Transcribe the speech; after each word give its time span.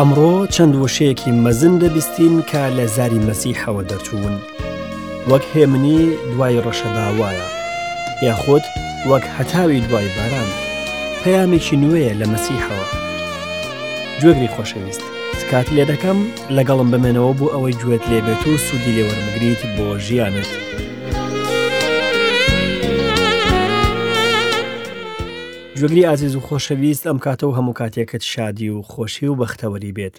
ئەمڕۆ 0.00 0.32
چەند 0.54 0.74
وشەیەکی 0.84 1.30
مەزن 1.44 1.74
دەبیستین 1.82 2.34
کە 2.50 2.62
لە 2.78 2.86
زاری 2.96 3.24
مەسیحەوە 3.28 3.82
دەرچوون 3.90 4.36
وەک 5.30 5.44
هێمنی 5.54 6.00
دوای 6.32 6.62
ڕەشەداوایە 6.66 7.46
یاخود 8.28 8.64
وەک 9.10 9.24
هەتاوی 9.36 9.80
دوای 9.86 10.08
باران 10.16 10.48
پەیامێکی 11.22 11.76
نوێیە 11.82 12.12
لە 12.20 12.26
مەسیحەوە 12.32 12.86
گوێگری 14.20 14.52
خۆشەویست 14.54 15.02
سکات 15.40 15.66
لێ 15.76 15.84
دەکەم 15.92 16.18
لەگەڵم 16.56 16.88
بمێنەوە 16.92 17.32
بۆ 17.38 17.46
ئەوەی 17.54 17.78
گوێت 17.82 18.04
لێبێت 18.10 18.42
و 18.48 18.62
سوودی 18.66 18.94
لێوەرمگریت 18.96 19.62
بۆ 19.76 19.86
ژیانت. 20.06 20.48
جوگری 25.76 26.06
ئازیز 26.06 26.34
و 26.36 26.40
خۆشەویست 26.48 27.04
ئەم 27.06 27.18
کاتە 27.24 27.44
و 27.46 27.52
هەموو 27.56 27.72
کاتێکت 27.80 28.22
شادی 28.32 28.68
و 28.70 28.82
خۆشی 28.82 29.26
و 29.28 29.38
بەختەوەری 29.46 29.92
بێت. 29.98 30.16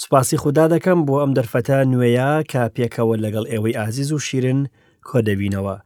سوپاسی 0.00 0.36
خوددا 0.42 0.64
دەکەم 0.74 0.98
بۆ 1.06 1.14
ئەم 1.20 1.32
دەرفەتە 1.38 1.78
نوێیە 1.92 2.30
کا 2.52 2.62
پێکەوە 2.76 3.14
لەگەڵ 3.24 3.44
ئێوەی 3.52 3.76
ئازیز 3.78 4.10
و 4.12 4.18
شیرن 4.26 4.60
کۆدەبینەوە 5.08 5.76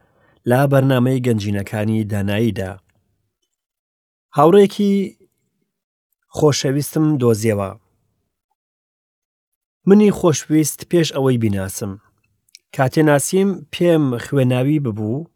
لا 0.50 0.60
بەرنمەی 0.72 1.22
گەنجینەکانی 1.26 2.04
داناییدا. 2.10 2.72
هاوڕێکی 4.36 4.92
خۆشەویستم 6.36 7.06
دۆزیەوە. 7.20 7.70
منی 9.88 10.10
خۆشویست 10.18 10.80
پێش 10.90 11.08
ئەوەی 11.16 11.38
بیناسم. 11.42 11.92
کاتێ 12.76 12.98
ناسییم 13.08 13.50
پێم 13.76 14.04
خوێناوی 14.24 14.78
ببوو 14.84 15.26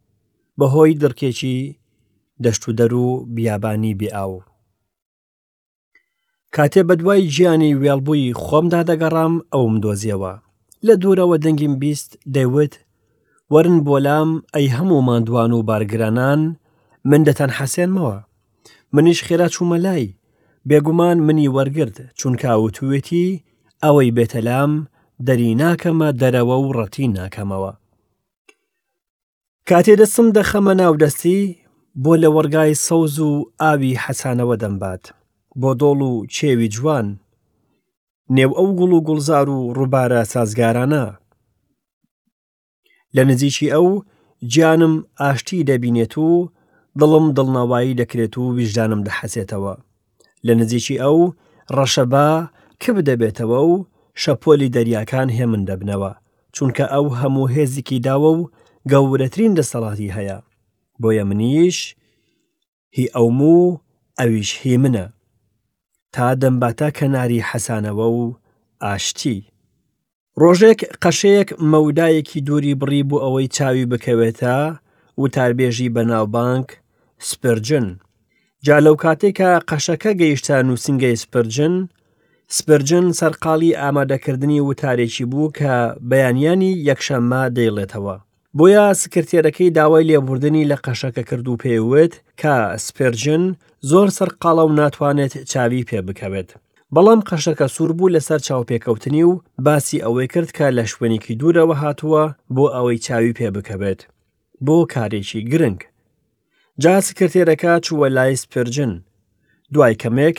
بەهۆی 0.61 0.95
دڕکێکی 1.03 1.61
دەشت 2.45 2.69
و 2.69 2.73
دەرو 2.73 3.03
و 3.13 3.25
بیابانی 3.35 3.95
بێئاو 4.01 4.43
کاتێ 6.57 6.81
بەدوای 6.89 7.21
گیانی 7.35 7.73
وێڵبووی 7.83 8.37
خۆمدا 8.45 8.81
دەگەڕام 8.91 9.35
ئەوم 9.55 9.75
دۆزیەوە 9.85 10.35
لە 10.87 10.95
دوورەوە 11.03 11.37
دەنگیم 11.45 11.75
بیست 11.83 12.11
دەیوت 12.35 12.75
وەرن 13.53 13.77
بۆلام 13.87 14.31
ئەی 14.55 14.67
هەموو 14.77 15.01
مادووان 15.09 15.53
و 15.55 15.63
بارگرانان 15.69 16.41
من 17.11 17.21
دەتەن 17.27 17.51
حەسێنمەوە 17.59 18.17
منیش 18.95 19.21
خێرا 19.27 19.49
چوومە 19.55 19.79
لای 19.85 20.15
بێگومان 20.69 21.17
منی 21.27 21.49
وەرگرت 21.57 21.97
چونکاوتوێتی 22.21 23.27
ئەوەی 23.85 24.11
بێتەلام 24.17 24.73
دەری 25.27 25.51
ناکەمە 25.63 26.09
دەرەوە 26.21 26.57
و 26.61 26.73
ڕەتی 26.79 27.09
ناکەمەوە 27.19 27.73
کاتێ 29.69 29.95
دەسم 30.01 30.27
دەخەمە 30.37 30.73
ناودەستی 30.81 31.43
بۆ 32.01 32.13
لە 32.23 32.29
وەرگای 32.37 32.75
سەوز 32.87 33.17
و 33.19 33.33
ئاوی 33.61 34.01
حەسانەوە 34.05 34.57
دەمبات 34.63 35.05
بۆ 35.61 35.71
دۆڵ 35.81 36.01
و 36.11 36.13
چێوی 36.35 36.69
جوان 36.75 37.07
نێو 38.37 38.53
ئەو 38.59 38.69
گوڵ 38.79 38.91
و 38.95 39.05
گوڵزار 39.07 39.49
و 39.57 39.59
ڕووبارە 39.77 40.21
سازگارانە 40.33 41.05
لە 43.17 43.23
نزیکی 43.31 43.69
ئەو 43.75 43.89
گیانم 44.53 44.95
ئاشتی 45.21 45.67
دەبینێت 45.71 46.15
و 46.19 46.49
دڵم 47.01 47.27
دڵناوایی 47.37 47.99
دەکرێت 48.01 48.35
و 48.39 48.55
ویژدانم 48.59 49.01
دەحەسێتەوە 49.09 49.75
لە 50.47 50.53
نزیکی 50.61 50.97
ئەو 51.03 51.19
ڕەشەبا 51.77 52.29
کب 52.83 52.97
دەبێتەوە 53.09 53.61
و 53.71 53.75
شەپۆلی 54.23 54.73
دەریاکان 54.75 55.29
هێمن 55.39 55.63
دەبنەوە 55.71 56.13
چونکە 56.57 56.85
ئەو 56.95 57.07
هەموو 57.21 57.51
هێزیکی 57.55 57.99
داوە 58.07 58.31
و 58.39 58.51
گەورەترین 58.93 59.53
دەسەڵاتی 59.59 60.15
هەیە 60.19 60.39
بۆیە 61.03 61.25
منیش 61.31 61.79
هی 62.97 63.07
ئەوموو 63.17 63.79
ئەویش 64.21 64.51
هی 64.61 64.77
منە 64.83 65.07
تا 66.15 66.27
دەمباتە 66.41 66.89
کەناری 66.99 67.45
حەسانەوە 67.49 68.09
و 68.19 68.23
ئاشتی 68.85 69.39
ڕۆژێک 70.41 70.81
قەشەیەک 71.03 71.49
مەودایەکی 71.73 72.45
دووری 72.47 72.79
بڕی 72.81 73.03
بوو 73.09 73.23
ئەوەی 73.25 73.51
چاوی 73.57 73.89
بکەوێتە 73.91 74.59
و 75.21 75.23
تاربێژی 75.37 75.93
بەناوبانک 75.95 76.69
سپرجن 77.29 77.87
جا 78.67 78.79
لەو 78.85 78.97
کاتێکە 79.05 79.51
قەشەکە 79.71 80.13
گەیشتە 80.21 80.57
نووسنگی 80.69 81.21
سپرجن 81.23 81.75
سپرجن 82.57 83.05
سەرقاڵی 83.19 83.77
ئامادەکردنی 83.81 84.59
وتارێکی 84.69 85.25
بوو 85.31 85.55
کە 85.59 85.75
بەیانیانی 86.11 86.73
یەکشەممە 86.89 87.43
دەیڵێتەوە 87.57 88.17
بۆیە 88.59 88.85
سکرتێرەکەی 89.03 89.71
داوای 89.79 90.09
لێبوردنی 90.11 90.69
لە 90.71 90.77
قەشەکە 90.85 91.23
کرد 91.31 91.47
و 91.49 91.61
پێوێت 91.65 92.15
کە 92.41 92.55
سپێرجن 92.87 93.45
زۆر 93.91 94.09
سەرقاڵە 94.17 94.65
و 94.67 94.77
ناتوانێت 94.81 95.35
چاوی 95.53 95.87
پێ 95.89 95.99
بکەوێت. 96.09 96.51
بەڵام 96.95 97.21
قەشەکە 97.29 97.67
سوور 97.75 97.93
بوو 97.99 98.13
لەسەر 98.17 98.41
چاوپێکەوتنی 98.49 99.25
و 99.31 99.41
باسی 99.67 100.03
ئەوەی 100.05 100.29
کرد 100.33 100.51
کە 100.57 100.67
لە 100.79 100.85
شوێنێکی 100.93 101.35
دوورەوە 101.41 101.77
هاتووە 101.83 102.25
بۆ 102.55 102.65
ئەوەی 102.75 103.03
چاوی 103.07 103.37
پێ 103.39 103.49
بکەبێت 103.57 104.01
بۆ 104.65 104.77
کارێکی 104.93 105.41
گرنگ 105.53 105.81
جا 106.83 106.95
سکرتێرەکە 107.07 107.73
چووە 107.87 108.07
لای 108.17 108.37
سپرجن 108.43 108.93
دوای 109.75 109.95
کەمێک 110.03 110.37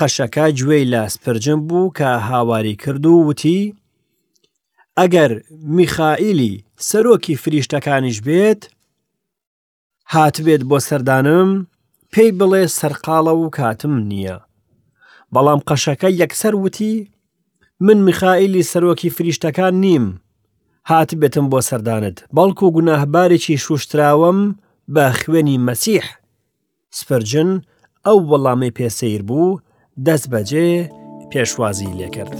قەشەکە 0.00 0.46
گوێی 0.58 0.84
لە 0.92 1.00
سپرجن 1.14 1.60
بوو 1.68 1.92
کە 1.98 2.08
هاواری 2.28 2.74
کرد 2.82 3.04
و 3.06 3.24
وتی 3.28 3.60
ئەگەر 5.00 5.32
میخائیلی 5.76 6.64
سەرۆکی 6.90 7.36
فریشتەکانیش 7.42 8.18
بێت 8.26 8.62
هاتبێت 10.14 10.62
بۆ 10.70 10.78
سەردانم 10.88 11.48
پێی 12.12 12.30
بڵێ 12.38 12.62
سەرقاڵە 12.78 13.34
و 13.36 13.48
کاتم 13.56 13.94
نییە 14.10 14.36
بەڵام 15.34 15.60
قەشەکە 15.68 16.08
یەکسەر 16.22 16.54
وتی 16.64 16.94
من 17.80 17.98
میخائیلی 18.06 18.68
سەرۆکی 18.70 19.10
فریشتەکان 19.16 19.74
نیم 19.84 20.04
هات 20.90 21.10
بێتم 21.20 21.46
بۆ 21.52 21.58
سەردانت 21.68 22.18
بەڵکو 22.36 22.62
و 22.66 22.74
گوناهبارێکی 22.76 23.56
شوشتراوم 23.64 24.38
بە 24.94 25.04
خوێنی 25.18 25.58
مەسیح 25.66 26.06
سپرجن 26.98 27.50
ئەو 28.06 28.18
وەڵامی 28.30 28.74
پێسەیر 28.78 29.22
بوو 29.28 29.60
دەست 30.06 30.26
بەجێ 30.32 30.68
پێشوازی 31.30 31.94
لێکرد. 31.98 32.36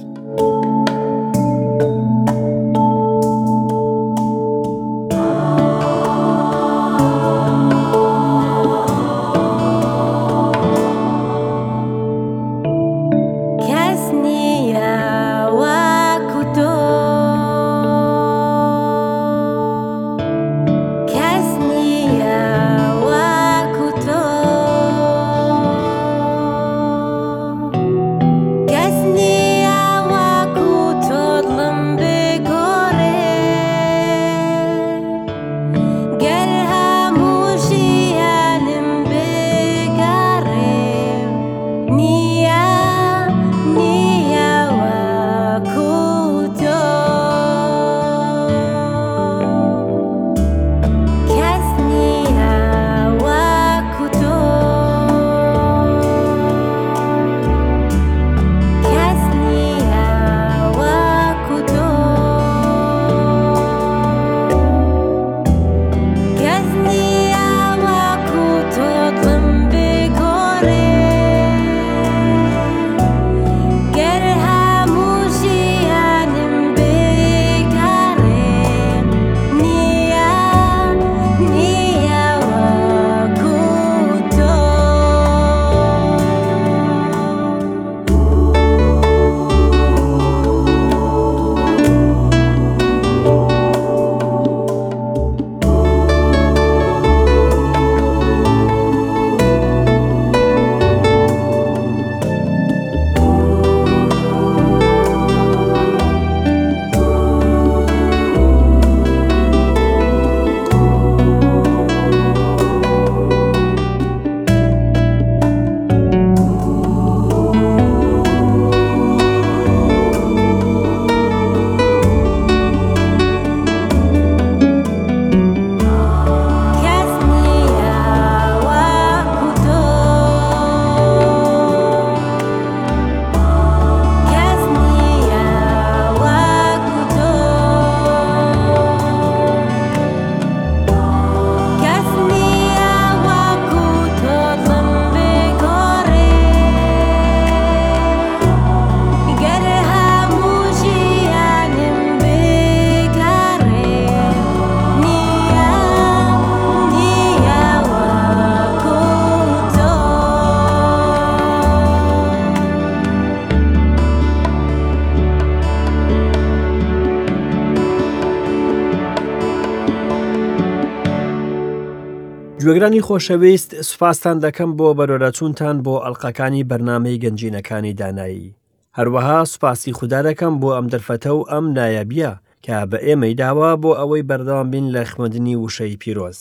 گوێگرانی 172.64 173.00
خۆشەویست 173.08 173.70
سوپاسان 173.88 174.36
دەکەم 174.44 174.70
بۆ 174.78 174.88
بەرۆرەچوونتان 174.98 175.76
بۆ 175.84 175.94
ئەللقەکانی 176.04 176.64
بەرنمەی 176.70 177.20
گەنجینەکانی 177.24 177.92
دانایی. 178.00 178.54
هەروەها 178.98 179.38
سوپاسی 179.52 179.96
خوددارەکەم 179.98 180.54
بۆ 180.62 180.68
ئەم 180.76 180.86
دەرفەتە 180.92 181.30
و 181.34 181.40
ئەم 181.50 181.64
نایەبیە 181.78 182.32
کە 182.64 182.74
بە 182.90 182.98
ئێمەی 183.06 183.34
داوا 183.40 183.70
بۆ 183.82 183.90
ئەوەی 184.00 184.22
بەردام 184.28 184.66
بین 184.72 184.86
لە 184.96 185.02
خوێندنی 185.12 185.56
وشەی 185.64 185.96
پیرۆز. 186.02 186.38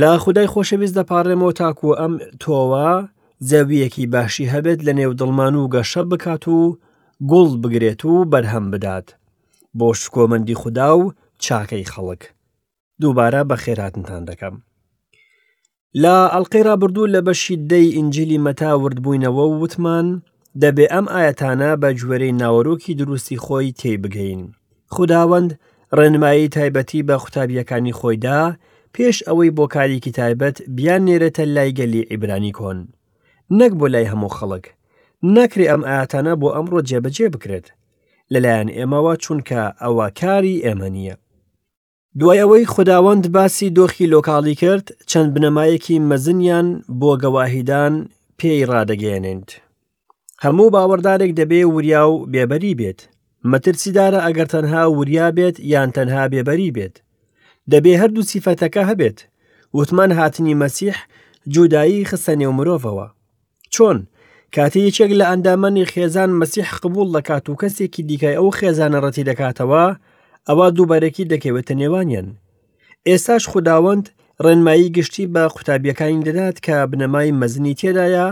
لە 0.00 0.10
خودای 0.22 0.46
خۆشەویست 0.52 0.94
دەپارڕێمەوە 0.98 1.52
تاکو 1.60 1.90
ئەم 2.00 2.14
تۆوە 2.42 2.90
زەویەکی 3.48 4.04
باشی 4.14 4.50
هەبێت 4.52 4.80
لە 4.86 4.92
نێودڵمان 4.98 5.54
و 5.56 5.68
گەشە 5.74 6.02
بکات 6.10 6.44
و 6.56 6.58
گوڵ 7.30 7.50
بگرێت 7.62 8.02
و 8.10 8.12
بەرهەم 8.32 8.66
بدات 8.72 9.08
بۆ 9.78 9.88
شکۆمەندی 10.00 10.54
خوددا 10.60 10.90
و 10.98 11.12
چاکەی 11.44 11.88
خەڵک. 11.92 12.22
دووبارە 13.02 13.40
بە 13.50 13.56
خێراتتان 13.62 14.24
دەکەم. 14.30 14.56
لە 16.02 16.16
ئەلقەی 16.34 16.62
رابرردوو 16.68 17.12
لە 17.14 17.20
بەشی 17.26 17.56
دەی 17.70 17.94
ئینجلی 17.96 18.42
مەتاورد 18.46 18.98
بووینەوە 19.04 19.44
و 19.52 19.58
وتمان 19.62 20.06
دەبێ 20.62 20.86
ئەم 20.92 21.06
ئاەتانە 21.14 21.70
بە 21.82 21.88
جوێرەی 22.00 22.36
ناوەڕۆکی 22.40 22.96
دروستی 23.00 23.40
خۆی 23.44 23.74
تێبگەین 23.80 24.42
خداوەند 24.94 25.50
ڕێنمایی 25.98 26.52
تایبەتی 26.56 27.06
بە 27.08 27.14
قوتابیەکانی 27.22 27.96
خۆیدا 27.98 28.40
پێش 28.94 29.16
ئەوەی 29.28 29.54
بۆ 29.56 29.64
کارێکی 29.74 30.16
تایبەت 30.18 30.56
بیان 30.76 31.02
نێرێتە 31.08 31.42
لای 31.56 31.70
گەلی 31.78 32.06
عیبرانی 32.10 32.56
کۆن 32.58 32.78
نەک 33.58 33.72
بۆ 33.78 33.86
لای 33.94 34.10
هەموو 34.12 34.34
خەڵک 34.36 34.64
نەکری 35.34 35.70
ئەم 35.70 35.82
ئاەتانە 35.90 36.34
بۆ 36.40 36.48
ئەمڕۆ 36.56 36.80
جێبەجێ 36.88 37.26
بکرێت 37.34 37.66
لەلایەن 38.32 38.68
ئێمەوە 38.76 39.14
چونکە 39.24 39.62
ئەوە 39.82 40.06
کاری 40.20 40.62
ئێمە 40.66 40.88
نییە 40.96 41.14
دوای 42.22 42.38
ئەوەی 42.42 42.66
خودداوەند 42.72 43.28
باسی 43.36 43.70
دۆخی 43.78 44.10
لۆکاڵی 44.14 44.54
کرد 44.62 44.86
چەند 45.10 45.30
بنەمایەکی 45.34 45.96
مەزنیان 46.10 46.66
بۆ 47.00 47.12
گەواهیدان 47.22 47.94
پێی 48.38 48.62
ڕدەگەێنند. 48.70 49.48
هەموو 50.44 50.68
باوەڕدارێک 50.74 51.32
دەبێ 51.40 51.60
وریا 51.74 52.02
و 52.10 52.14
بێبەری 52.32 52.78
بێت. 52.80 53.00
مەترسیدارە 53.52 54.20
ئەگەر 54.26 54.46
تەنها 54.54 54.82
وریا 54.98 55.28
بێت 55.38 55.56
یان 55.72 55.90
تەنها 55.96 56.24
بێبەری 56.32 56.70
بێت. 56.76 56.94
دەبێ 57.72 57.92
هەردوو 58.00 58.28
سیفەتەکە 58.30 58.82
هەبێت. 58.90 59.18
وتمان 59.78 60.10
هاتنی 60.18 60.54
مەسیح 60.62 60.96
جودایی 61.54 62.06
خستە 62.10 62.34
نێو 62.40 62.52
مرۆڤەوە. 62.58 63.06
چۆن؟ 63.74 63.98
کاتی 64.54 64.80
یەکێک 64.88 65.12
لە 65.20 65.24
ئەندامەنی 65.30 65.88
خێزان 65.92 66.30
مەسیح 66.40 66.68
قبول 66.82 67.08
دەکات 67.16 67.44
و 67.50 67.58
کەسێکی 67.60 68.02
دیکای 68.10 68.36
ئەو 68.40 68.48
خێزانە 68.58 68.98
ڕەتی 69.04 69.26
دەکاتەوە 69.30 69.84
ئەوە 70.48 70.66
دووبارەکی 70.76 71.28
دەکەوێتە 71.32 71.72
نێوانیان 71.80 72.28
ئێستاش 73.08 73.42
خودداوەند 73.52 74.04
ڕێنمایی 74.44 74.92
گشتی 74.96 75.26
بە 75.34 75.42
قوتابیەکانی 75.54 76.24
دەدات 76.28 76.56
کە 76.66 76.76
بنەمای 76.90 77.34
مەزنی 77.40 77.78
تێدایە 77.80 78.28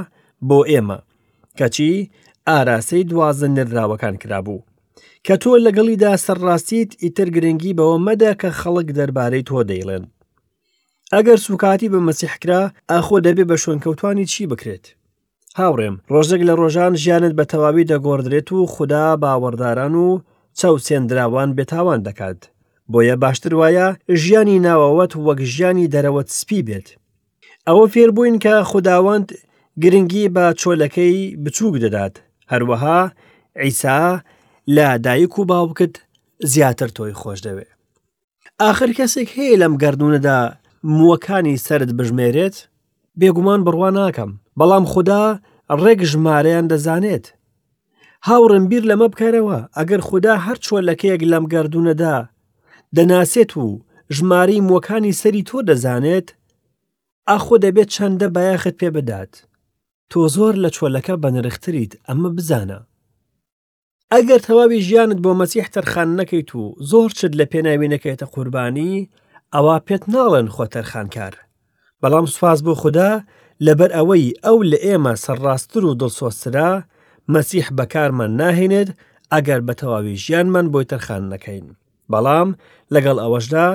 بۆ 0.49 0.59
ئێمە 0.71 0.99
کەچی 1.59 1.95
ئاراسەی 2.49 3.05
دوازن 3.11 3.53
نراوەکان 3.59 4.15
کرابوو 4.23 4.65
کە 5.27 5.35
تۆ 5.43 5.51
لەگەڵیدا 5.67 6.13
سەرڕاستیت 6.25 6.91
ئیتر 7.03 7.29
گرنگی 7.37 7.77
بەوە 7.79 7.97
مەدە 8.07 8.31
کە 8.41 8.49
خەڵک 8.61 8.89
دەربارەی 8.99 9.47
تۆ 9.49 9.59
دەیڵێن 9.71 10.05
ئەگەر 11.15 11.39
سوکاتی 11.47 11.91
بە 11.93 11.99
مەسیحکرا 12.09 12.63
ئاخۆ 12.91 13.19
دەبێ 13.27 13.45
بە 13.51 13.57
شوێنکەوتانی 13.63 14.27
چی 14.33 14.43
بکرێت 14.51 14.85
هاوڕێم 15.59 15.95
ڕۆژێک 16.13 16.43
لە 16.49 16.53
ڕۆژان 16.61 16.93
ژیانت 17.03 17.33
بە 17.39 17.45
تەواوی 17.53 17.89
دەگۆڕدرێت 17.91 18.49
و 18.53 18.59
خوددا 18.75 19.07
باوەڕداران 19.23 19.95
و 20.05 20.09
چاوسێنراوان 20.61 21.51
بێتاوان 21.57 22.01
دەکات 22.09 22.41
بۆیە 22.93 23.17
باشتر 23.23 23.53
وایە 23.61 23.89
ژیانی 24.23 24.59
ناوەوەت 24.67 25.13
وەک 25.27 25.41
ژیانی 25.55 25.91
دەرەوەت 25.95 26.29
سپی 26.39 26.61
بێت 26.67 26.89
ئەوە 27.67 27.85
فێربووین 27.95 28.37
کە 28.45 28.55
خودداوەند 28.71 29.29
گرنگی 29.83 30.25
بە 30.35 30.45
چۆلەکەی 30.61 31.19
بچووک 31.45 31.75
دەدات 31.85 32.15
هەروەها 32.53 33.01
عیسا 33.65 34.01
لە 34.77 34.87
دایک 35.07 35.35
و 35.39 35.43
باوکت 35.51 35.95
زیاتر 36.53 36.89
تۆی 36.97 37.15
خۆش 37.21 37.39
دەوێت 37.47 37.71
آخر 38.71 38.91
کەسێک 38.99 39.29
هەیە 39.39 39.57
لەم 39.63 39.75
گردونەدا 39.83 40.39
مووەکانی 40.97 41.57
سرد 41.67 41.91
بژمێرێت 41.99 42.57
بێگومان 43.21 43.61
بڕوا 43.67 43.91
ناکەم 43.99 44.31
بەڵام 44.59 44.85
خوددا 44.93 45.25
ڕێک 45.83 46.01
ژمارەیان 46.11 46.67
دەزانێت 46.73 47.27
هاوڕم 48.29 48.65
بیر 48.71 48.83
لەمە 48.91 49.09
بکارەوە 49.13 49.59
ئەگەر 49.77 50.01
خوددا 50.09 50.35
هەر 50.47 50.57
چۆلەکەیەک 50.67 51.23
لەم 51.33 51.45
گردردونەدا 51.53 52.17
دەناسێت 52.97 53.53
و 53.63 53.67
ژماری 54.17 54.65
مۆکانی 54.71 55.19
سەری 55.21 55.47
تۆ 55.49 55.59
دەزانێت 55.69 56.29
ئاخۆ 57.29 57.57
دەبێت 57.65 57.89
چەندە 57.95 58.27
بایەخت 58.35 58.75
پێ 58.81 58.89
بدات 58.97 59.33
تۆ 60.11 60.21
زۆر 60.37 60.55
لە 60.65 60.71
چۆلەکە 60.77 61.15
بەنرختریت 61.23 61.93
ئەمە 62.09 62.31
بزانە 62.37 62.81
ئەگەر 64.13 64.41
تەواوی 64.47 64.83
ژیانت 64.87 65.19
بۆ 65.25 65.31
مەسیح 65.41 65.67
تەرخان 65.75 66.09
نەکەیت 66.21 66.51
و 66.59 66.63
زۆر 66.91 67.09
چت 67.19 67.33
لە 67.41 67.45
پێناوینەکەیتە 67.53 68.27
قوربانی 68.35 69.09
ئەوە 69.55 69.77
پێت 69.87 70.05
ناڵێن 70.15 70.49
خۆ 70.55 70.65
تەرخانکار 70.75 71.35
بەڵام 72.01 72.27
سوپاس 72.33 72.59
بۆ 72.65 72.73
خوددا 72.81 73.11
لەبەر 73.67 73.91
ئەوەی 73.97 74.27
ئەو 74.45 74.59
لە 74.71 74.79
ئێمە 74.87 75.13
سەرڕاستتر 75.25 75.83
و 75.85 75.97
دڵسۆسرا 76.01 76.73
مەسیح 77.35 77.67
بەکارمان 77.79 78.33
ناهێنێت 78.41 78.91
ئەگەر 79.33 79.61
بە 79.67 79.73
تەواوی 79.81 80.21
ژیانمان 80.25 80.67
بۆی 80.73 80.89
تەرخان 80.93 81.23
نەکەین. 81.33 81.67
بەڵام 82.13 82.49
لەگەڵ 82.95 83.17
ئەوەشدا 83.23 83.67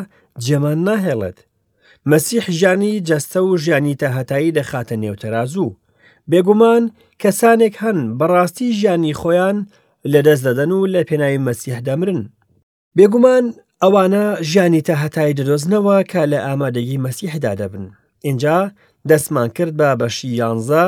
جێمان 0.45 0.79
ناهێڵێت. 0.87 1.37
مەسیح 2.11 2.45
ژیانی 2.59 2.93
جەستە 3.09 3.39
و 3.43 3.51
ژیانی 3.63 3.95
تاهەتایی 4.01 4.55
دەخاتە 4.57 4.95
نێوتەرازوو. 5.03 5.77
بێگومان 6.31 6.83
کەسانێک 7.21 7.75
هەن 7.83 7.99
بەڕاستی 8.19 8.73
ژیانی 8.79 9.13
خۆیان 9.19 9.57
لەدەست 10.13 10.43
دەدەن 10.47 10.71
و 10.73 10.81
لە 10.93 11.01
پێناوی 11.09 11.43
مەسیح 11.47 11.77
دەمرن. 11.87 12.21
بێگومان 12.97 13.45
ئەوانە 13.83 14.25
ژیانی 14.51 14.81
تاهەتایی 14.89 15.37
دەدۆزنەوە 15.39 15.97
کە 16.11 16.21
لە 16.31 16.37
ئامادەگی 16.47 16.97
مەسیحدا 17.05 17.53
دەبن. 17.61 17.85
اینجا 18.27 18.59
دەستمان 19.09 19.49
کرد 19.57 19.73
بە 19.81 19.89
بەشی 20.01 20.31
یانزە 20.41 20.85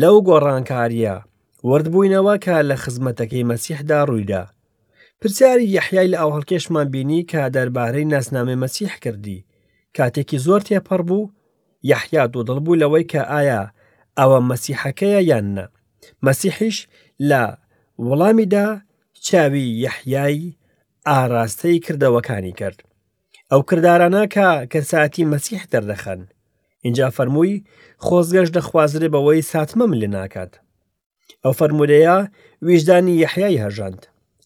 لەو 0.00 0.16
گۆڕانکاریە 0.28 1.16
وەردبووینەوە 1.70 2.34
کە 2.44 2.56
لە 2.68 2.76
خزمەتەکەی 2.82 3.48
مەسیحدا 3.50 3.98
ڕوویدا. 4.08 4.42
پرسیاری 5.20 5.72
یەحیای 5.78 6.08
لە 6.12 6.16
ئەو 6.20 6.30
هەڵکێشمان 6.36 6.86
بینی 6.94 7.22
کە 7.30 7.40
دەربارەی 7.56 8.08
ناسنامەی 8.12 8.60
مەسیح 8.64 8.92
کردی 9.02 9.38
کاتێکی 9.98 10.38
زۆر 10.46 10.60
تێپەڕ 10.68 11.00
بوو 11.08 11.30
یەحیا 11.92 12.24
دوودڵ 12.32 12.58
بوو 12.64 12.80
لەوەی 12.82 13.04
کە 13.12 13.20
ئایا 13.32 13.62
ئەوە 14.18 14.38
مەسیحەکەیە 14.50 15.20
یاننە 15.30 15.66
مەسیحیش 16.26 16.76
لە 17.30 17.42
وەڵامیدا 18.08 18.66
چاوی 19.26 19.66
یەحیایی 19.86 20.54
ئاراستەی 21.08 21.82
کردەوەکانی 21.84 22.52
کرد 22.60 22.78
ئەو 23.52 23.60
کردارانە 23.70 24.22
کە 24.34 24.46
کە 24.72 24.80
ساتی 24.90 25.28
مەسیح 25.32 25.62
دەردەخەن 25.72 26.20
اینجا 26.84 27.06
فەرمووی 27.16 27.54
خۆزگەشت 28.06 28.52
دەخوازرێ 28.58 29.08
بەوەی 29.14 29.42
ساتمەم 29.52 29.92
لێ 30.00 30.08
ناکات 30.16 30.52
ئەو 31.44 31.52
فەرمودەیە 31.58 32.16
ویژدانی 32.68 33.14
یحیای 33.24 33.62
هەژاند 33.64 34.00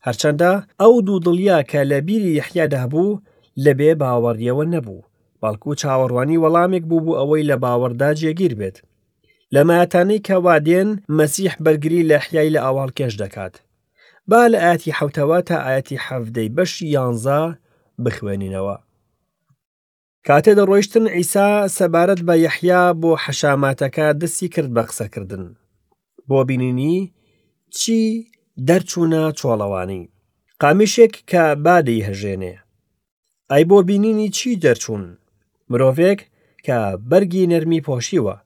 هەرچەندە 0.07 0.53
ئەو 0.81 0.95
دوو 1.07 1.23
دڵیا 1.27 1.59
کە 1.71 1.81
لە 1.91 1.99
بیری 2.07 2.31
یحیادا 2.41 2.85
بوو 2.93 3.21
لەبێ 3.65 3.91
باوەڕیەوە 4.01 4.65
نەبوو 4.75 5.07
بەڵکو 5.43 5.71
چاوەڕوانی 5.81 6.41
وەڵامێک 6.43 6.85
بوو 6.91 7.05
بوو 7.05 7.17
ئەوەی 7.19 7.47
لە 7.51 7.57
باوەڕدا 7.63 8.11
جێگیر 8.21 8.55
بێت 8.61 8.77
لە 9.55 9.61
مایاتانەی 9.69 10.25
کەوادێن 10.29 10.89
مەسیح 11.19 11.55
بەرگری 11.65 12.07
لە 12.11 12.17
حیای 12.25 12.53
لە 12.55 12.61
ئاواڵ 12.65 12.91
کێش 12.99 13.15
دەکات 13.23 13.55
با 14.31 14.43
لە 14.53 14.59
ئاەتی 14.65 14.95
حوتەوە 14.99 15.39
تا 15.49 15.57
ئاەتی 15.67 16.03
حەفدەی 16.07 16.53
بەشی 16.57 16.87
یانزا 16.97 17.43
بخوێنینەوە 18.05 18.77
کاتێ 20.27 20.53
دەڕۆیشتن 20.59 21.05
ئیسا 21.17 21.49
سەبارەت 21.79 22.21
بە 22.29 22.35
یەحیا 22.47 22.83
بۆ 23.01 23.11
حەشاماتەکە 23.25 24.07
دەستی 24.21 24.49
کرد 24.55 24.71
بە 24.77 24.83
قسەکردن 24.89 25.45
بۆ 26.31 26.45
بینینی 26.49 26.95
چی 27.79 27.99
دەرچوونە 28.69 29.23
چۆڵەوانی 29.39 30.03
قامیشێک 30.63 31.15
کە 31.31 31.43
بادەی 31.65 32.05
هەژێنێ 32.09 32.55
ئەی 33.51 33.65
بۆ 33.71 33.79
بینینی 33.89 34.29
چی 34.37 34.51
دەرچوون 34.65 35.05
مرۆڤێک 35.71 36.21
کە 36.67 36.79
بەرگی 37.11 37.49
نەرمی 37.53 37.85
پۆشیوە 37.87 38.37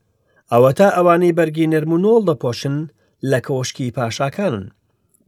ئەوە 0.53 0.71
تا 0.79 0.89
ئەوانەی 0.97 1.37
بەرگی 1.39 1.71
نەرمونۆڵ 1.73 2.23
دەپۆشن 2.29 2.77
لە 3.31 3.39
کۆشکی 3.47 3.95
پاشاکانن 3.97 4.67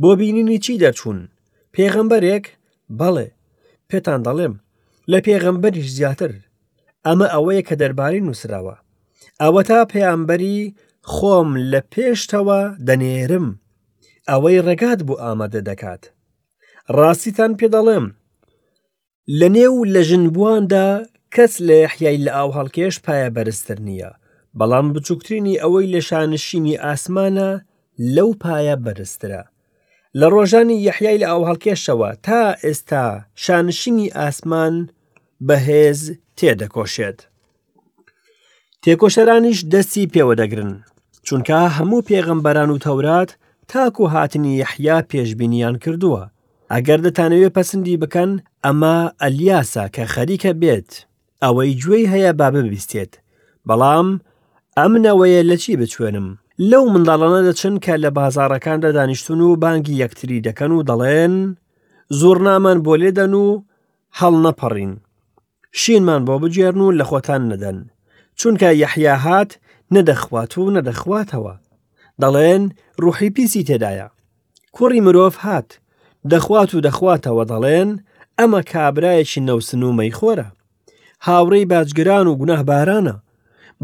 بۆ 0.01 0.11
بینینی 0.21 0.59
چی 0.65 0.73
دەچوون 0.83 1.21
پێغەمبەرێک 1.75 2.45
بەڵێ 3.01 3.29
پێتان 3.89 4.21
دەڵێم 4.27 4.55
لە 5.11 5.19
پێغەمبەریش 5.27 5.89
زیاتر 5.99 6.33
ئەمە 7.07 7.27
ئەوەیە 7.35 7.63
کە 7.69 7.75
دەربارەی 7.81 8.25
نووسراوە 8.27 8.77
ئەوە 9.43 9.63
تا 9.69 9.79
پێیانبەری 9.93 10.59
خۆم 11.15 11.51
لە 11.73 11.81
پێشتەوە 11.93 12.61
دەنێرم 12.87 13.47
ئەوەی 14.31 14.59
ڕێگات 14.67 15.01
بوو 15.07 15.21
ئامادە 15.23 15.61
دەکات 15.69 16.03
ڕاستیتان 16.97 17.53
پێدەڵێم 17.61 18.07
لە 19.39 19.47
نێو 19.57 19.75
لە 19.95 20.03
ژنبواندا 20.09 20.89
کەس 21.35 21.53
لە 21.67 21.75
یحیای 21.85 22.19
لە 22.27 22.31
ئاو 22.37 22.51
هەڵکێش 22.57 22.95
پایە 23.07 23.29
بەرزتر 23.37 23.79
نییە 23.89 24.11
بەڵام 24.59 24.87
بچووکترینی 24.95 25.61
ئەوەی 25.63 25.87
لە 25.95 26.01
شانشینی 26.09 26.81
ئاسمانە 26.85 27.51
لەو 28.15 28.31
پایە 28.43 28.77
بەرزترە 28.85 29.43
لە 30.19 30.27
ڕۆژانی 30.35 30.83
یحیای 30.89 31.19
لە 31.23 31.27
ئەو 31.31 31.43
هەڵکێشەوە 31.49 32.11
تا 32.27 32.43
ئێستا 32.65 33.05
شانشینی 33.45 34.13
ئاسمان 34.19 34.75
بەهێز 35.49 36.01
تێدەکۆشێت. 36.39 37.19
تێکۆشەرانیش 38.83 39.59
دەستی 39.73 40.05
پێوەدەگرن 40.15 40.73
چونکە 41.27 41.59
هەموو 41.77 42.03
پێغمبەران 42.09 42.71
و 42.71 42.79
تەورات 42.87 43.31
تاکو 43.71 44.05
هاتنی 44.15 44.57
یحیا 44.63 44.99
پێشببینیان 45.11 45.75
کردووە 45.85 46.23
ئەگەر 46.73 47.01
دەتانەوێت 47.07 47.53
پەسەندی 47.57 48.01
بکەن 48.03 48.31
ئەمە 48.65 48.97
ئەلیاسا 49.23 49.85
کە 49.95 50.03
خەریکە 50.15 50.53
بێت 50.61 50.91
ئەوەی 51.43 51.73
گوێی 51.83 52.11
هەیە 52.13 52.31
با 52.41 52.49
ببیستێت 52.55 53.13
بەڵام 53.69 54.09
ئەمنەوەیە 54.79 55.41
لە 55.51 55.57
چی 55.63 55.73
بچێنم 55.81 56.29
لەو 56.71 56.85
منداڵانە 56.95 57.41
دەچن 57.49 57.75
کە 57.85 57.95
لە 58.05 58.11
بازارەکاندا 58.19 58.91
دانیشتون 58.97 59.41
و 59.41 59.57
بانگی 59.63 59.99
یەکتری 60.03 60.45
دەکەن 60.47 60.71
و 60.73 60.83
دەڵێن 60.91 61.35
زۆرنامان 62.21 62.79
بۆ 62.87 62.95
لێدەن 63.03 63.33
و 63.45 63.47
هەڵ 64.19 64.35
نەپەڕین 64.47 64.93
شینمان 65.81 66.23
بۆ 66.27 66.35
بجێرن 66.43 66.81
و 66.81 66.93
لە 66.99 67.05
خۆتان 67.11 67.43
نەدەن 67.53 67.79
چونکە 68.41 68.69
یەحیا 68.83 69.17
هات 69.27 69.53
نەدەخوات 69.95 70.53
و 70.59 70.65
نەدەخواتەوە 70.77 71.55
دەڵێن 72.23 72.63
ڕوحی 73.03 73.31
پیسی 73.37 73.63
تێدایە 73.69 74.09
کوڕی 74.77 75.01
مرۆڤ 75.07 75.35
هات 75.45 75.69
دەخوات 76.33 76.71
و 76.75 76.81
دەخواتەوە 76.87 77.45
دەڵێن 77.53 77.91
ئەمە 78.39 78.61
کابرایەکی 78.73 79.41
نەوسن 79.49 79.83
و 79.83 79.93
مەیخۆرە 79.99 80.49
هاوڕێی 81.27 81.69
باجگران 81.71 82.27
و 82.29 82.35
گوناه 82.41 82.63
بارانە 82.69 83.17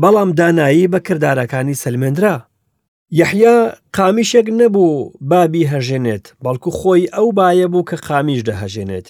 بەڵام 0.02 0.30
دانایی 0.38 0.88
بە 0.92 0.99
کردارەکانی 1.09 1.75
سلمێنرا 1.82 2.37
یحیا 3.21 3.59
قامیشێک 3.97 4.47
نەبوو 4.61 5.09
بابی 5.30 5.68
هەژێنێت 5.73 6.25
بەڵکو 6.44 6.71
خۆی 6.78 7.04
ئەو 7.14 7.28
باە 7.38 7.66
بوو 7.73 7.85
کە 7.88 7.97
قامیش 8.06 8.40
دەهژێنێت 8.49 9.09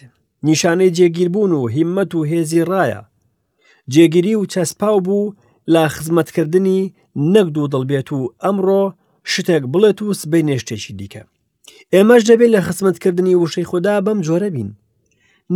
نیشانەی 0.49 0.95
جێگیربوون 0.97 1.53
و 1.55 1.69
هیممەت 1.75 2.11
و 2.15 2.27
هێزی 2.31 2.65
ڕایە 2.71 3.01
جێگیری 3.93 4.35
و 4.37 4.45
چەسپاو 4.53 4.99
بوو 5.07 5.33
لا 5.71 5.89
خزمەتکردنی 5.89 6.93
نەک 7.35 7.47
دوو 7.55 7.67
دڵبێت 7.75 8.09
و 8.13 8.35
ئەمڕۆ 8.45 8.85
شتێک 9.33 9.63
بڵێت 9.73 9.99
و 10.03 10.13
سبەی 10.21 10.47
نێشتێکی 10.49 10.93
دیکە 10.99 11.23
ئێمەش 11.95 12.23
دەبێت 12.31 12.51
لە 12.55 12.61
خزمەتکردنی 12.67 13.35
وشەی 13.43 13.69
خوددا 13.71 13.97
بەم 14.07 14.19
جۆرە 14.27 14.49
بین 14.55 14.71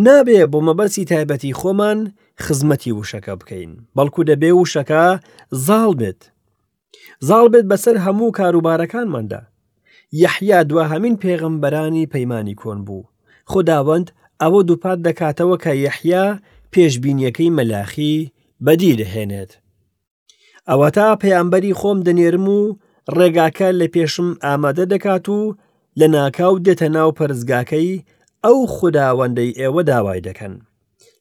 نابێ 0.05 0.41
بۆ 0.53 0.59
مەبەرسی 0.67 1.05
تایبەتی 1.13 1.57
خۆمان 1.61 1.99
خزمەتی 2.45 2.93
وشەکە 2.99 3.33
بکەین 3.41 3.73
بەڵکو 3.97 4.23
دەبێ 4.31 4.51
وشەکە 4.55 5.05
زاڵ 5.67 5.93
بێت 6.01 6.21
زاڵ 7.29 7.47
بێت 7.53 7.67
بەسەر 7.71 7.97
هەموو 8.05 8.33
کاروبارەکانماندا 8.39 9.41
یەحیا 10.23 10.61
دو 10.71 10.77
هەمین 10.91 11.17
پێغمبەرانی 11.25 12.11
پەیمانی 12.13 12.55
کۆن 12.61 12.79
بوو 12.87 13.09
خداوەند 13.53 14.09
ئەوە 14.43 14.61
دووپات 14.69 14.99
دەکاتەوە 15.07 15.57
کە 15.65 15.73
یەحیا 15.87 16.27
پێشببینیەکەی 16.73 17.55
مەلاخی 17.57 18.17
بەدی 18.65 18.93
دەهێنێت 19.01 19.53
ئەوە 20.71 20.89
تا 20.97 21.09
پەیامبەری 21.23 21.73
خۆم 21.81 21.99
دەنێرم 22.07 22.47
و 22.49 22.61
ڕێگاکە 23.17 23.69
لە 23.81 23.87
پێشم 23.95 24.29
ئامادە 24.45 24.85
دەکات 24.93 25.27
و 25.29 25.41
لە 26.01 26.07
ناکاو 26.17 26.55
دێتە 26.67 26.89
ناو 26.97 27.11
پەرزگاکەی 27.19 28.05
ئەو 28.45 28.59
خودداوەندەی 28.75 29.57
ئێوە 29.61 29.83
داوای 29.91 30.25
دەکەن 30.29 30.55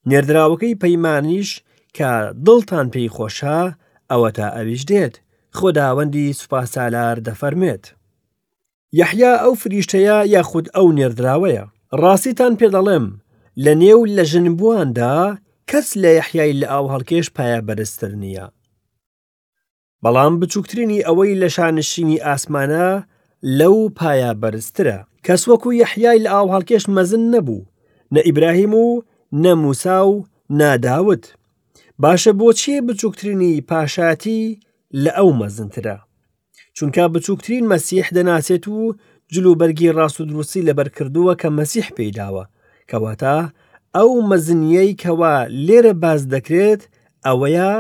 نێردراوەکەی 0.10 0.80
پەیمانیش 0.84 1.50
کە 1.98 2.12
دڵتان 2.46 2.88
پێی 2.94 3.10
خۆشە 3.16 3.60
ئەوە 4.12 4.30
تا 4.38 4.48
ئەویش 4.58 4.84
دێت 4.92 5.16
خۆداوەندی 5.58 6.36
سوپاسالار 6.40 7.18
دەفەرمێت 7.28 7.86
یەحیا 9.00 9.34
ئەو 9.44 9.54
فریشتەیە 9.62 10.18
یاخود 10.36 10.66
ئەو 10.76 10.88
نێردراوەیە 10.98 11.64
ڕاستیتان 12.02 12.54
پێدەڵێم 12.60 13.06
لە 13.64 13.74
نێو 13.82 14.02
لە 14.16 14.24
ژنبواندا 14.32 15.16
کەس 15.70 15.88
لە 16.02 16.10
یەحیای 16.20 16.54
لە 16.62 16.68
ئاو 16.74 16.86
هەڵکێش 16.94 17.28
پایە 17.36 17.60
بەرزتر 17.68 18.14
نییە 18.24 18.48
بەڵام 20.06 20.34
بچووکترینی 20.42 21.04
ئەوەی 21.08 21.40
لە 21.42 21.50
شانشینی 21.56 22.22
ئاسمانە 22.26 22.88
لەو 23.60 23.78
پایا 23.98 24.32
بەرزترە 24.42 24.98
کەس 25.26 25.42
وەکو 25.50 25.70
یەحیای 25.82 26.20
لە 26.26 26.30
ئاو 26.36 26.48
هەڵکێش 26.54 26.84
مەزن 26.96 27.24
نەبوو 27.34 27.64
نە 28.14 28.22
ئیبراهیم 28.28 28.74
و 28.84 28.88
نەموسا 29.44 30.00
و 30.12 30.16
ناداوت 30.60 31.26
باشە 32.04 32.32
بۆچیە 32.40 32.80
بچووکترینی 32.88 33.54
پاشاتی 33.70 34.42
لە 35.04 35.12
ئەو 35.18 35.30
مەزنترە 35.42 35.98
چونکە 36.78 37.04
بچووکترین 37.14 37.66
مەسیح 37.74 38.08
دەناسێت 38.18 38.66
و 38.76 38.78
جلوبەرگی 39.34 39.94
ڕاست 39.98 40.18
و 40.22 40.26
دروستی 40.32 40.66
لەبەرکردووە 40.68 41.34
کە 41.42 41.48
مەسیح 41.60 41.88
پێداوە 41.98 42.44
کەواتە 42.92 43.38
ئەو 43.96 44.12
مەزنیەی 44.30 44.94
کەوا 45.04 45.36
لێرە 45.68 45.94
باز 46.04 46.22
دەکرێت 46.34 46.82
ئەوەیە 47.26 47.72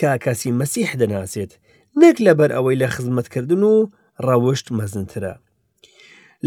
کە 0.00 0.10
کەسی 0.24 0.50
مەسیح 0.60 0.90
دەناسێت 1.02 1.52
نەک 2.00 2.16
لەبەر 2.26 2.50
ئەوەی 2.54 2.80
لە 2.82 2.88
خزمەتکردن 2.94 3.62
و 3.70 3.74
ڕەوشت 4.26 4.66
مەزنترە. 4.78 5.34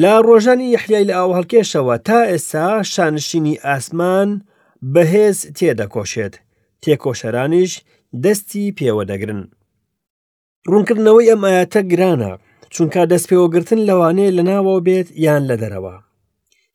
لە 0.02 0.12
ڕۆژانی 0.28 0.68
یحلیای 0.76 1.08
لە 1.10 1.14
ئاو 1.20 1.32
هەڵکێشەوە 1.38 1.96
تا 2.08 2.20
ئێستا 2.32 2.68
شانشینی 2.94 3.62
ئاسمان 3.66 4.30
بەهێز 4.94 5.38
تێدەکۆشێت 5.58 6.34
تێکۆشەرانیش 6.84 7.72
دەستی 8.24 8.74
پێوەدەگرن. 8.78 9.42
ڕوونکردنەوەی 10.72 11.32
ئەمایەتە 11.32 11.82
گرانە 11.92 12.34
چونکە 12.74 13.02
دەست 13.12 13.26
پێوەگرتن 13.32 13.80
لەوانەیە 13.90 14.32
لە 14.38 14.44
ناوەوە 14.50 14.80
بێت 14.88 15.08
یان 15.26 15.44
لە 15.50 15.56
دەرەوە. 15.62 15.96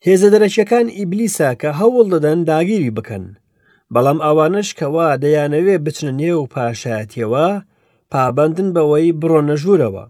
هێزە 0.07 0.29
دەرەکیەکان 0.35 0.87
ئیبلیسا 0.99 1.51
کە 1.61 1.71
هەوڵ 1.79 2.07
دەدەن 2.15 2.39
داگیری 2.51 2.95
بکەن 2.99 3.25
بەڵام 3.95 4.19
ئەوانش 4.27 4.69
کەوا 4.79 5.09
دەیانەوێ 5.23 5.77
بچنە 5.85 6.13
نێو 6.21 6.41
پاشایەتەوە 6.55 7.47
پابندن 8.15 8.69
بەوەی 8.75 9.13
بڕۆنە 9.21 9.57
ژوورەوە 9.63 10.05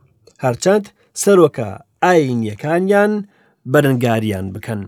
هەرچەند 0.45 0.85
سەرۆکە 1.23 1.69
ئاینیەکانیان 2.03 3.13
بەرنگاریان 3.73 4.47
بکەن. 4.55 4.81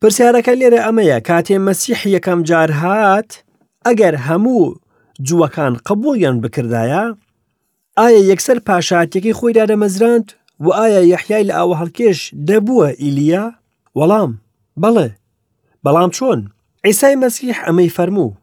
پرسیارەکە 0.00 0.52
لێرە 0.60 0.80
ئەمەیە 0.86 1.18
کاتێ 1.28 1.56
مەسیح 1.68 2.00
یەکەم 2.16 2.40
جار 2.48 2.70
هات 2.80 3.30
ئەگەر 3.86 4.14
هەموو 4.26 4.64
جووەکان 5.28 5.74
قبولیان 5.86 6.36
بکردایە، 6.44 7.04
ئایا 7.98 8.22
یەکسەر 8.32 8.58
پاشاتێکی 8.68 9.36
خۆیدا 9.38 9.64
دەمەزراند 9.70 10.28
و 10.64 10.66
ئایا 10.78 11.02
یەحیای 11.14 11.44
لە 11.50 11.54
ئاوە 11.58 11.74
هەڵکێش 11.80 12.18
دەبووە 12.48 12.88
ئیلیا؟ 13.02 13.44
وەڵام، 13.98 14.30
بەڵێ، 14.82 15.08
بەڵام 15.84 16.10
چۆن؟ 16.16 16.40
ئیسای 16.86 17.14
مەسیح 17.24 17.56
ئەمەی 17.66 17.94
فەرموو، 17.96 18.36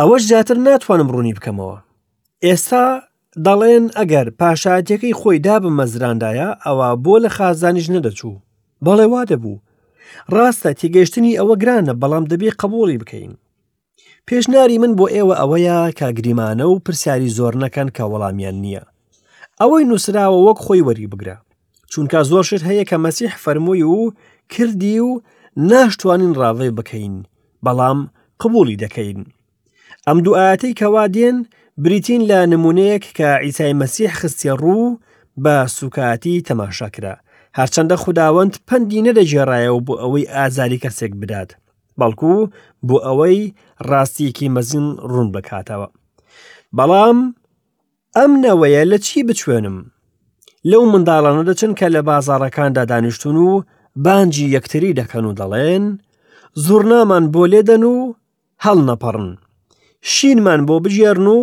ئەوەش 0.00 0.22
زیاتر 0.30 0.56
ناتوانم 0.66 1.08
ڕوونی 1.12 1.36
بکەمەوە. 1.38 1.78
ئێستا 2.44 2.86
دەڵێن 3.46 3.84
ئەگەر 3.98 4.26
پاشایەتەکەی 4.40 5.18
خۆی 5.20 5.38
دابمەزراندایە 5.46 6.48
ئەوە 6.64 6.88
بۆ 7.04 7.14
لە 7.24 7.30
خازانیش 7.36 7.86
نەدەچوو 7.94 8.42
بەڵێ 8.84 9.06
وا 9.12 9.22
دەبوو 9.30 9.62
ڕاستە 10.34 10.70
تێگەشتنی 10.80 11.38
ئەوە 11.38 11.54
گرانە 11.62 11.94
بەڵام 12.02 12.24
دەبێ 12.32 12.50
قبولی 12.60 13.00
بکەین 13.02 13.32
پێشناری 14.28 14.78
من 14.82 14.92
بۆ 14.98 15.06
ئێوە 15.14 15.34
ئەوەیە 15.40 15.78
کاگریمانە 16.00 16.64
و 16.68 16.80
پرسیاری 16.84 17.34
زۆر 17.38 17.54
نەکەن 17.64 17.88
کە 17.96 18.02
وەڵامیان 18.12 18.56
نییە 18.64 18.84
ئەوەی 19.60 19.84
نووسراوە 19.90 20.38
وەک 20.46 20.58
خۆی 20.64 20.84
وەری 20.86 21.08
بگرە 21.12 21.36
چونکە 21.92 22.18
زۆر 22.30 22.44
شت 22.48 22.62
هەیە 22.68 22.84
کە 22.90 22.96
مەسیح 23.04 23.32
فەرمووی 23.44 23.84
و 23.94 23.98
کردی 24.52 24.98
و 25.06 25.10
ناشتوانین 25.70 26.32
ڕاوێ 26.40 26.70
بکەین 26.78 27.14
بەڵام 27.64 27.98
قبولی 28.42 28.80
دەکەین 28.82 29.20
ئەم 30.06 30.18
دوعاتەی 30.26 30.76
کەوا 30.80 31.04
دێن 31.16 31.38
بریتین 31.82 32.22
لە 32.30 32.40
نمونەیەک 32.52 33.04
کە 33.18 33.28
ئیسای 33.44 33.72
مەسیح 33.80 34.12
خستە 34.20 34.52
ڕوو 34.62 34.96
بە 35.44 35.54
سوکاتی 35.76 36.42
تەماشاکرا 36.48 37.14
هەرچەندە 37.58 37.94
خودداوەند 38.02 38.54
پەنی 38.68 39.02
نەدەژێڕایەوە 39.08 39.80
بۆ 39.86 39.94
ئەوەی 40.02 40.30
ئازاری 40.34 40.82
کەسێک 40.84 41.12
بدات 41.20 41.50
بەڵکو 41.98 42.34
بۆ 42.88 42.96
ئەوەی 43.06 43.40
ڕاستیەکی 43.90 44.48
مەزین 44.54 44.86
ڕوون 45.10 45.28
بکاتەوە 45.34 45.88
بەڵام 46.76 47.18
ئەم 48.16 48.32
نەوەیە 48.44 48.82
لە 48.90 48.98
چی 49.06 49.18
بچێنم 49.28 49.76
لەو 50.70 50.82
منداڵانە 50.92 51.42
دەچن 51.48 51.72
کە 51.78 51.86
لە 51.94 52.00
بازارەکاندا 52.08 52.82
دانیشتون 52.90 53.36
و 53.36 53.62
بانجی 54.04 54.50
یەکتری 54.56 54.96
دەکەن 55.00 55.24
و 55.30 55.36
دەڵێن 55.40 55.84
زورنامان 56.64 57.24
بۆ 57.34 57.42
لێدەن 57.52 57.82
و 57.92 57.96
هەڵ 58.64 58.78
نەپەڕن 58.90 59.28
شینمان 60.14 60.60
بۆ 60.68 60.74
بژێرن 60.84 61.26
و 61.38 61.40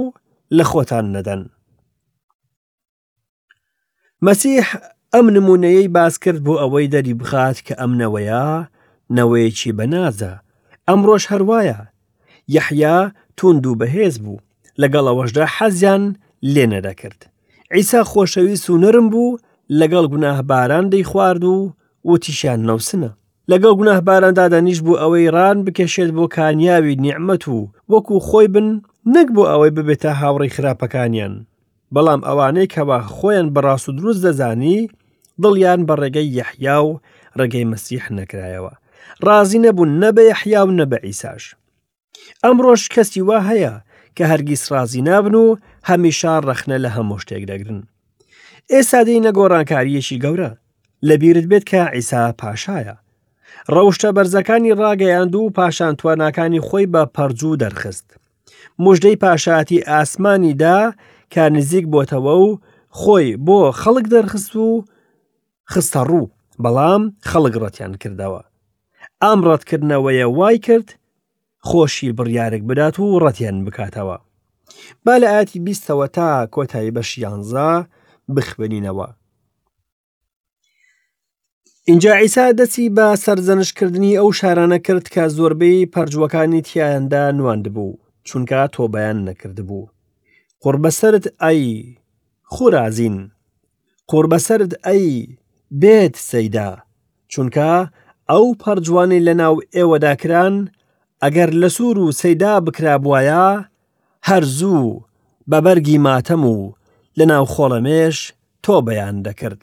لە 0.57 0.63
خۆتان 0.71 1.05
نەدەن. 1.15 1.41
مەسیح 4.25 4.65
ئەم 5.13 5.25
نمونەیەی 5.37 5.87
باز 5.97 6.15
کرد 6.23 6.39
بۆ 6.45 6.53
ئەوەی 6.61 6.87
دەری 6.93 7.13
بخات 7.21 7.57
کە 7.65 7.73
ئەم 7.79 7.91
نەوەیە 8.01 8.45
نەوەیەکی 9.17 9.71
بەنازە، 9.77 10.33
ئەمڕۆژ 10.87 11.23
هەروایە، 11.31 11.79
یەحیا 12.55 12.99
تونند 13.37 13.65
و 13.67 13.75
بەهێز 13.79 14.15
بوو 14.23 14.39
لەگەڵەوەشدا 14.81 15.45
حەزیان 15.57 16.03
لێ 16.53 16.65
نەدەکرد. 16.73 17.19
ئیسا 17.75 18.01
خۆشەویست 18.11 18.67
و 18.69 18.77
نرم 18.83 19.07
بوو 19.13 19.37
لەگەڵ 19.79 20.05
گوناهباران 20.13 20.85
دەی 20.93 21.03
خوارد 21.09 21.43
و 21.43 21.73
وتیشیان 22.09 22.61
نەوسنە. 22.69 23.09
لەگەڵ 23.51 23.73
گوناهباران 23.79 24.33
دادەنیش 24.39 24.79
بوو 24.85 24.97
ئەوەی 25.01 25.31
ڕان 25.35 25.57
بکەشێت 25.65 26.11
بۆ 26.15 26.25
کانیاوی 26.35 26.95
نیعممە 27.03 27.37
و 27.55 27.67
وەکو 27.91 28.15
خۆی 28.29 28.47
بن 28.53 28.67
نەک 29.13 29.27
بۆ 29.35 29.43
ئەوەی 29.51 29.75
ببێتە 29.77 30.09
هاوڕێی 30.21 30.53
خراپەکانیان 30.55 31.33
بەڵام 31.93 32.21
ئەوانەی 32.27 32.71
کەوا 32.73 32.99
خۆیان 33.17 33.47
بەڕاست 33.55 33.87
و 33.89 33.95
دروست 33.99 34.21
دەزانی 34.25 34.79
دڵیان 35.41 35.81
بە 35.87 35.93
ڕێگەی 36.01 36.33
یەحیا 36.37 36.77
و 36.85 36.89
ڕێگەی 37.39 37.69
مەسیح 37.71 38.03
نەکرایەوە 38.19 38.73
ڕازی 39.27 39.61
نەبوون 39.65 39.91
نەبە 40.03 40.23
یەحیا 40.31 40.61
و 40.67 40.71
نەبە 40.79 40.97
ئیساش 41.07 41.43
ئەمڕۆژ 42.43 42.81
کەسی 42.93 43.21
وا 43.27 43.39
هەیە 43.49 43.73
کە 44.17 44.23
هەرگیز 44.31 44.61
ڕازی 44.73 45.01
نابن 45.09 45.35
و 45.43 45.47
هەمیشا 45.89 46.33
ڕەخنە 46.47 46.77
لە 46.83 46.89
هەموو 46.95 47.19
شتێک 47.23 47.43
دەگرن 47.51 47.81
ئێستا 48.71 48.99
دەی 49.07 49.23
نەگۆڕانکاریەشی 49.27 50.21
گەورە 50.23 50.51
لەبیرت 51.07 51.45
بێت 51.51 51.65
کە 51.71 51.81
ئیسا 51.95 52.21
پاشایە 52.41 52.95
ڕەوشتە 53.73 54.09
بەرزەکانی 54.15 54.75
ڕاگەیاند 54.81 55.33
و 55.35 55.49
پاشان 55.57 55.93
تواناکانی 55.99 56.61
خۆی 56.67 56.85
بە 56.93 57.03
پەرجوو 57.15 57.59
دەرخست 57.63 58.07
مژدەی 58.79 59.15
پاشاتی 59.15 59.83
ئاسمانی 59.89 60.53
دا 60.53 60.93
کە 61.33 61.37
نزیک 61.55 61.85
بۆتەوە 61.93 62.33
و 62.45 62.59
خۆی 62.99 63.37
بۆ 63.45 63.59
خەڵک 63.81 64.05
دەرخست 64.13 64.53
و 64.55 64.83
خستە 65.73 65.99
ڕوو 66.09 66.27
بەڵام 66.63 67.03
خەڵک 67.29 67.53
ڕەتیان 67.63 67.93
کردەوە 68.01 68.41
ئام 69.23 69.39
ڕەتکردنەوەیە 69.47 70.25
وای 70.37 70.57
کرد 70.65 70.87
خۆشی 71.67 72.11
بڕیارێک 72.17 72.63
بدات 72.69 72.95
و 72.99 73.19
ڕەتیان 73.23 73.57
بکاتەوە 73.65 74.17
با 75.05 75.13
لە 75.21 75.27
ئاتی 75.33 75.59
بیستەوە 75.65 76.07
تا 76.15 76.29
کۆتایی 76.53 76.95
بەش 76.95 77.09
یانزا 77.23 77.71
بخبنینەوە 78.37 79.09
اینجا 81.87 82.11
عیسا 82.21 82.45
دەچی 82.59 82.85
بە 82.95 83.07
سەرزەنشکردنی 83.25 84.17
ئەو 84.19 84.29
شارانە 84.39 84.79
کرد 84.85 85.05
کە 85.13 85.23
زۆربەی 85.35 85.85
پەرجوەکانی 85.95 86.61
تیایاندا 86.67 87.23
نواند 87.37 87.67
بوو 87.73 88.04
چونکە 88.29 88.59
تۆ 88.73 88.83
بەیان 88.93 89.17
نەکردبوو 89.27 89.83
قوربەسرد 90.63 91.25
ئەی 91.43 91.63
خورازین 92.53 93.17
قوربەسرد 94.11 94.71
ئەی 94.85 95.05
بێت 95.81 96.15
سەیدا 96.31 96.69
چونکە 97.31 97.69
ئەو 98.31 98.45
پەرجوانی 98.61 99.21
لە 99.27 99.33
ناو 99.41 99.55
ئێوەداکران 99.75 100.55
ئەگەر 101.23 101.49
لە 101.61 101.69
سوور 101.75 101.97
و 101.99 102.15
سەیدا 102.21 102.53
بکرابواە 102.65 103.45
هەر 104.27 104.43
زوو 104.57 104.89
بە 105.49 105.59
بەرگی 105.65 105.97
ماتەم 106.05 106.43
و 106.53 106.57
لە 107.17 107.23
ناو 107.31 107.45
خۆڵەمێش 107.53 108.17
تۆ 108.63 108.75
بەیان 108.87 109.15
دەکرد 109.27 109.59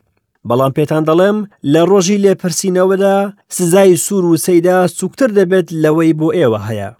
بەڵام 0.48 0.72
پێتان 0.78 1.02
دەڵێم 1.08 1.38
لە 1.72 1.80
ڕۆژی 1.90 2.22
لێپرسینەوەدا 2.24 3.16
سزای 3.56 3.90
سوور 4.06 4.24
و 4.26 4.36
سەیدا 4.46 4.76
سوکتتر 4.98 5.30
دەبێت 5.38 5.66
لەوەی 5.82 6.12
بۆ 6.18 6.28
ئێوە 6.38 6.60
هەیە 6.68 6.90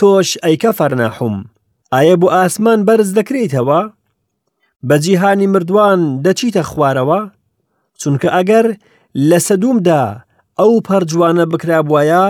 تۆش 0.00 0.28
ئەیکە 0.44 0.70
فەرناحوم 0.78 1.34
ئایا 1.94 2.14
بۆ 2.20 2.28
ئاسمان 2.36 2.80
بەرز 2.88 3.10
دەکرێتەوە؟ 3.18 3.80
بەجیهانی 4.88 5.48
مردووان 5.54 6.00
دەچیتە 6.24 6.62
خوارەوە؟ 6.70 7.20
چونکە 8.00 8.28
ئەگەر 8.36 8.66
لە 9.30 9.38
سەدومدا 9.46 10.02
ئەو 10.60 10.72
پەرجوانە 10.88 11.44
بکرابواە 11.52 12.24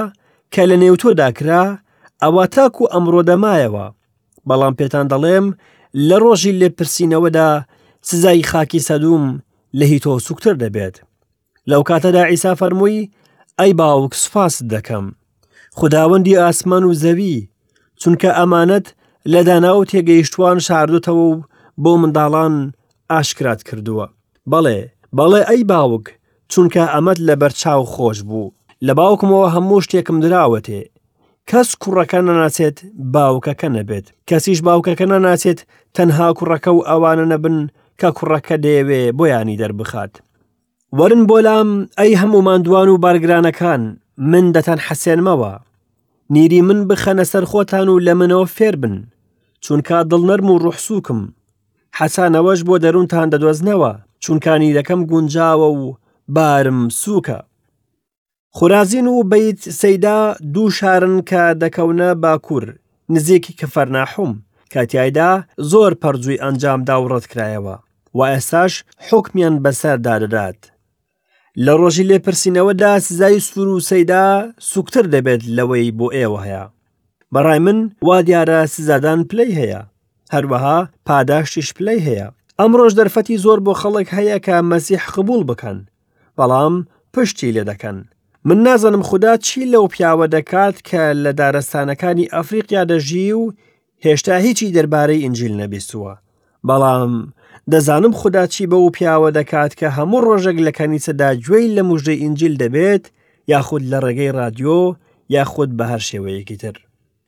کە 0.53 0.63
لە 0.71 0.77
نێوتۆداکرا 0.83 1.65
ئەوە 2.23 2.45
تاکو 2.55 2.85
ئەمڕۆ 2.93 3.23
دەمایەوە 3.31 3.87
بەڵام 4.49 4.75
پێتان 4.79 5.07
دەڵێم 5.13 5.47
لە 6.09 6.17
ڕۆژی 6.23 6.57
لێپرسینەوەدا 6.61 7.49
سزای 8.09 8.47
خاکی 8.51 8.85
سەدوم 8.89 9.25
لە 9.79 9.85
هی 9.91 9.99
تۆ 10.05 10.13
سوکتتر 10.27 10.55
دەبێت 10.63 10.97
لەو 11.71 11.83
کاتەدا 11.89 12.23
ئیسا 12.31 12.53
فەرمووی 12.61 13.09
ئەی 13.61 13.73
باوک 13.81 14.13
سوپاس 14.23 14.55
دەکەم 14.73 15.05
خداوەندی 15.79 16.39
ئاسمان 16.43 16.85
و 16.85 16.95
زەوی 17.03 17.37
چونکە 18.03 18.31
ئەمانەت 18.39 18.87
لە 19.33 19.41
داناو 19.49 19.81
تێگەیشتوان 19.91 20.59
شاردوتەوە 20.67 21.25
و 21.35 21.43
بۆ 21.83 21.93
منداڵان 22.03 22.55
ئاشکرات 23.15 23.61
کردووە 23.69 24.07
بەڵێ 24.51 24.79
بەڵێ 25.17 25.43
ئەی 25.49 25.63
باوک 25.73 26.07
چونکە 26.53 26.83
ئەمەت 26.95 27.19
لە 27.29 27.35
بەرچاو 27.41 27.83
خۆش 27.93 28.19
بوو 28.29 28.55
لە 28.87 28.93
باوکمەوە 28.99 29.49
هەموو 29.55 29.81
شتێکم 29.85 30.17
دراوەتێ 30.25 30.81
کەس 31.51 31.69
کوڕەکە 31.83 32.19
نەناچێت 32.29 32.77
باوکەکە 33.15 33.69
نەبێت 33.77 34.07
کەسیش 34.29 34.59
باوکەکە 34.67 35.07
نەناچێت 35.13 35.61
تەنها 35.97 36.29
کوڕەکە 36.39 36.71
و 36.77 36.81
ئەوانە 36.89 37.25
نەبن 37.33 37.57
کە 38.01 38.09
کوڕەکە 38.19 38.55
دەیەوێ 38.65 39.03
بۆیانی 39.19 39.59
دەربخات 39.63 40.13
وەرن 40.99 41.23
بۆلام 41.31 41.69
ئەی 41.99 42.13
هەموو 42.21 42.43
مادووان 42.49 42.89
و 42.91 43.01
بارگرانەکان 43.05 43.83
من 44.31 44.45
دەتەن 44.55 44.81
حەسێنمەوە 44.87 45.55
نیری 46.35 46.59
من 46.67 46.79
بخەنە 46.89 47.25
سەر 47.33 47.45
خۆتان 47.51 47.89
و 47.91 48.01
لە 48.07 48.13
منەوە 48.21 48.47
فێر 48.57 48.77
بن 48.83 48.97
چونکە 49.65 49.97
دڵنەرم 50.11 50.49
و 50.51 50.59
ڕوحسووکم 50.65 51.21
حەسانەوەش 52.01 52.61
بۆ 52.69 52.75
دەروونتان 52.85 53.29
دەدۆزنەوە 53.31 53.93
چونکانی 54.23 54.75
دەکەم 54.79 55.01
گونجاوە 55.11 55.69
و 55.81 55.85
بارم 56.37 56.81
سووکە 57.01 57.39
خورازین 58.57 59.07
و 59.09 59.23
بیت 59.31 59.61
سەیدا 59.81 60.21
دوو 60.55 60.71
شارن 60.79 61.17
کە 61.31 61.43
دەکەونە 61.63 62.09
باکوور 62.23 62.65
نزیکی 63.15 63.55
کە 63.61 63.67
فەرناحوم 63.75 64.33
کاتیایدا 64.75 65.33
زۆر 65.71 65.93
پەرجووی 66.03 66.43
ئەنجام 66.43 66.81
داوڕەت 66.89 67.25
کرایەوە 67.33 67.77
و 68.17 68.19
ئێساش 68.39 68.73
حکمیان 69.09 69.55
بەسەر 69.65 69.97
دادەدات 70.07 70.72
لە 71.67 71.73
ڕۆژی 71.81 72.09
لێپرسینەوەدا 72.11 72.93
سزای 73.07 73.39
سوور 73.49 73.69
و 73.69 73.85
سەیدا 73.91 74.25
سوکتتر 74.73 75.05
دەبێت 75.15 75.43
لەوەی 75.57 75.93
بۆ 75.99 76.07
ئێوە 76.17 76.39
هەیە 76.47 76.65
بەڕای 77.35 77.61
من 77.67 77.79
وا 78.07 78.19
دیارە 78.29 78.59
سزادان 78.75 79.21
پلەی 79.31 79.53
هەیە 79.61 79.83
هەروەها 80.35 80.79
پاداشتیش 81.07 81.69
پلەی 81.79 82.01
هەیە 82.07 82.27
ئەم 82.61 82.73
ڕۆژ 82.79 82.93
دەرفەتی 82.99 83.41
زۆر 83.45 83.59
بۆ 83.67 83.73
خەڵک 83.83 84.09
هەیە 84.17 84.37
کە 84.47 84.55
مەسیح 84.73 85.03
قبول 85.15 85.43
بکەن 85.51 85.79
بەڵام 86.39 86.75
پشتی 87.15 87.53
لێ 87.57 87.63
دەکەن 87.71 87.99
من 88.49 88.59
نازانم 88.67 89.03
خوددا 89.09 89.35
چی 89.47 89.61
لەو 89.73 89.85
پیاوە 89.95 90.27
دەکات 90.37 90.77
کە 90.89 91.03
لە 91.25 91.31
دارستانەکانی 91.41 92.31
ئەفریقیا 92.35 92.83
دەژی 92.91 93.31
و 93.41 93.45
هێشتا 94.05 94.35
هیچی 94.47 94.73
دەربارەی 94.77 95.25
ئنجیل 95.25 95.55
نەبیستووە 95.63 96.15
بەڵام 96.69 97.15
دەزانم 97.71 98.13
خوددا 98.13 98.47
چی 98.47 98.65
بە 98.67 98.73
و 98.73 98.91
پیاوە 98.97 99.33
دەکات 99.35 99.73
کە 99.79 99.87
هەموو 99.97 100.21
ڕۆژێک 100.27 100.59
لە 100.67 100.73
کەنیسەدا 100.79 101.29
گوێی 101.47 101.75
لە 101.77 101.83
مژدەی 101.89 102.23
ئینجیل 102.23 102.55
دەبێت 102.63 103.05
یاخود 103.49 103.83
لە 103.93 103.99
ڕێگەی 104.05 104.33
رادیۆ 104.39 104.97
یاخود 105.31 105.71
بە 105.79 105.85
هەر 105.91 105.99
شێوەیەکی 106.09 106.57
تر. 106.57 106.75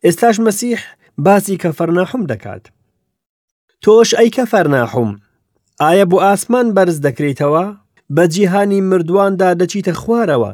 ئێستاش 0.05 0.37
مەسیح 0.47 0.81
باسی 1.19 1.57
کە 1.63 1.69
فەرناحم 1.79 2.23
دەکات. 2.33 2.65
تۆش 3.83 4.11
ئەیکە 4.19 4.45
فەرناحم، 4.53 5.11
ئایا 5.83 6.05
بۆ 6.11 6.17
ئاسمان 6.27 6.67
بەرز 6.77 6.99
دەکرێتەوە؟ 7.07 7.65
بە 8.17 8.25
جیهانی 8.33 8.81
مردواندا 8.91 9.51
دەچیتە 9.61 9.93
خوارەوە، 10.01 10.53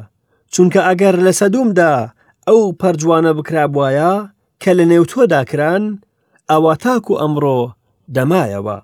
چونکە 0.53 0.79
ئەگەر 0.89 1.15
لە 1.25 1.31
سەدومدا 1.39 1.91
ئەو 2.47 2.63
پەرجوانە 2.81 3.31
بکرابواە 3.37 4.13
کە 4.63 4.71
لە 4.79 4.85
نێوتۆداکران، 4.91 5.83
ئەوە 6.51 6.73
تاکو 6.83 7.13
ئەمڕۆ 7.21 7.59
دەمایەوە. 8.15 8.79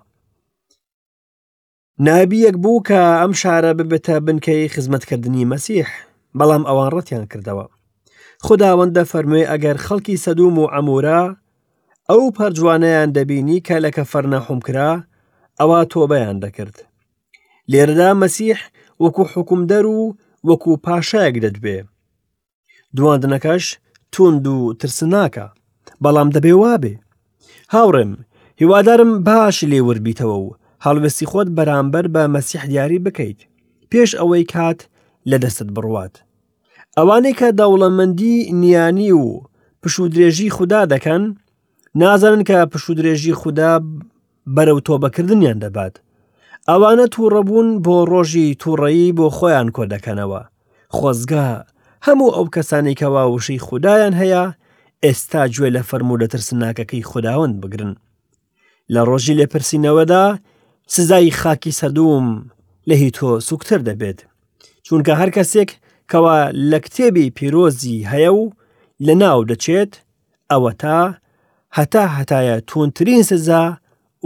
نابیەک 2.06 2.56
بوو 2.62 2.80
کە 2.88 3.00
ئەم 3.20 3.32
شارە 3.40 3.72
ببێتە 3.78 4.16
بنکەی 4.26 4.70
خزمەتکردنی 4.74 5.48
مەسیح 5.52 5.88
بەڵام 6.38 6.62
ئەوان 6.68 6.88
ڕەتیان 6.96 7.24
کردەوە 7.32 7.66
خداوەندە 8.46 9.02
فەرموێ 9.10 9.42
ئەگەر 9.50 9.76
خەڵکی 9.86 10.20
سەدوم 10.24 10.54
و 10.60 10.70
ئەمورا 10.74 11.22
ئەو 12.10 12.22
پەرجوانەیان 12.36 13.10
دەبینی 13.16 13.58
کە 13.66 13.76
لەکە 13.84 14.04
فەرنەحومکرا 14.12 14.92
ئەوە 15.60 15.78
تۆبەیان 15.92 16.38
دەکرد 16.44 16.76
لێرەدا 17.70 18.10
مەسیح 18.22 18.58
وەکو 19.04 19.22
حکومدەر 19.32 19.84
و 19.96 20.00
وەکو 20.48 20.72
پاشایەک 20.84 21.36
دەدبێ 21.44 21.78
دواندنەکەش 22.96 23.64
توند 24.12 24.44
و 24.54 24.56
ترسناکە 24.80 25.46
بەڵام 26.02 26.28
دەبێ 26.36 26.52
وابێ 26.62 26.94
هاوڕێم 27.74 28.12
هیوادارم 28.60 29.10
باش 29.26 29.56
لێوربیتەوە 29.70 30.38
و 30.40 30.46
هەڵوێستی 30.84 31.26
خۆت 31.30 31.48
بەرامبەر 31.56 32.04
بە 32.14 32.22
مەسیح 32.34 32.62
دیاری 32.70 33.02
بکەیت 33.06 33.40
پێش 33.90 34.10
ئەوەی 34.20 34.44
کات 34.52 34.80
لە 35.30 35.36
دەستت 35.42 35.68
بڕوات 35.76 36.14
ئەوانەی 36.96 37.34
کە 37.38 37.48
دەوڵەمەندی 37.60 38.36
نیانی 38.62 39.12
و 39.12 39.24
پشودرێژی 39.82 40.50
خوددا 40.56 40.82
دەکەن 40.92 41.22
نازانن 42.00 42.42
کە 42.48 42.56
پشودرێژی 42.72 43.34
خوددا 43.40 43.72
بەرەو 44.56 44.78
تۆبەکردنیان 44.86 45.58
دەبات 45.64 45.94
ئەوانە 46.68 47.06
تووڕەبوون 47.14 47.68
بۆ 47.84 47.96
ڕۆژی 48.10 48.46
تووڕەیی 48.62 49.12
بۆ 49.16 49.26
خۆیان 49.36 49.68
کۆ 49.76 49.82
دەکەنەوە 49.94 50.40
خۆزگا 50.96 51.48
هەموو 52.06 52.30
ئەو 52.36 52.46
کەسانی 52.54 52.98
کەوا 53.00 53.22
وشەی 53.34 53.62
خوددایان 53.66 54.14
هەیە 54.20 54.44
ئێستا 55.04 55.42
گوێ 55.54 55.68
لە 55.76 55.82
فەرمو 55.88 56.14
لە 56.22 56.26
ترسناکەکەی 56.32 57.06
خداوەند 57.10 57.54
بگرن 57.62 57.92
لە 58.94 59.00
ڕۆژی 59.08 59.36
لێپرسینەوەدا 59.40 60.24
سزای 60.90 61.30
خاکی 61.30 61.72
سەدوم 61.80 62.26
لەهی 62.88 63.10
تۆ 63.16 63.26
سوکتتر 63.48 63.80
دەبێت 63.88 64.18
چونکە 64.86 65.12
هەر 65.20 65.30
کەسێک 65.36 65.70
کەوا 66.10 66.38
لە 66.70 66.78
کتێبی 66.84 67.32
پیرۆزی 67.36 68.06
هەیە 68.12 68.32
و 68.40 68.42
لە 69.06 69.14
ناو 69.22 69.40
دەچێت 69.50 69.92
ئەوە 70.50 70.72
تا 70.82 70.98
هەتا 71.78 72.04
هەتایە 72.18 72.56
تونترین 72.68 73.22
سزا 73.30 73.64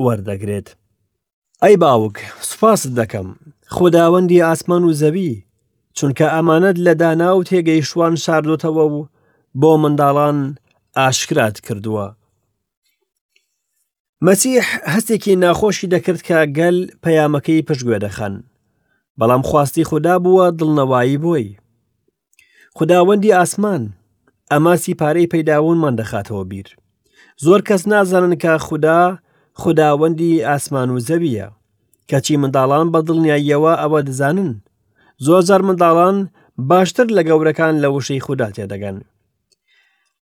وەردەگرێت 0.04 0.68
ئەی 1.62 1.76
باوک 1.82 2.16
سوپاس 2.48 2.80
دەکەم 2.98 3.28
خۆداوەندی 3.74 4.44
ئاسمان 4.46 4.82
و 4.84 4.96
زەوی 5.00 5.30
چونکە 5.98 6.26
ئەمانەت 6.34 6.76
لە 6.86 6.92
دانا 7.02 7.30
و 7.36 7.44
تێگەی 7.48 7.82
شوان 7.90 8.14
شاردۆتەوە 8.24 8.84
و 8.94 9.08
بۆ 9.60 9.72
منداڵان 9.82 10.38
ئاشکرات 10.96 11.56
کردووە 11.66 12.06
مەسیح 14.26 14.64
هەستێکی 14.94 15.34
ناخۆشی 15.44 15.90
دەکرد 15.94 16.20
کە 16.28 16.38
گەل 16.58 16.78
پەیامەکەی 17.04 17.64
پشتگوێ 17.68 17.98
دەخەن 18.06 18.34
بەڵام 19.18 19.42
خواستی 19.48 19.86
خوددا 19.90 20.16
بووە 20.24 20.46
دڵنەوایی 20.58 21.20
بۆی 21.24 21.46
خداوەندی 22.76 23.34
ئاسمان 23.38 23.82
ئەماسی 24.52 24.98
پارەی 25.00 25.30
پەیداونمان 25.32 25.94
دەخاتەوە 26.00 26.44
بیر 26.50 26.68
زۆر 27.44 27.60
کەس 27.68 27.82
نازانن 27.92 28.34
کە 28.42 28.52
خوددا 28.66 29.00
خداوەندی 29.62 30.32
ئاسمان 30.48 30.88
و 30.90 30.96
زەویە 31.08 31.48
کەچی 32.10 32.34
منداڵان 32.42 32.86
بە 32.92 33.00
دڵنیاییەوە 33.08 33.72
ئەوە 33.82 34.00
دەزانن 34.08 34.50
زۆر 35.26 35.42
زار 35.48 35.62
منداڵان 35.68 36.16
باشتر 36.70 37.06
لە 37.16 37.22
گەورەکان 37.28 37.74
لە 37.82 37.88
وشەی 37.94 38.24
خوددا 38.26 38.48
تێدەگەن 38.56 38.98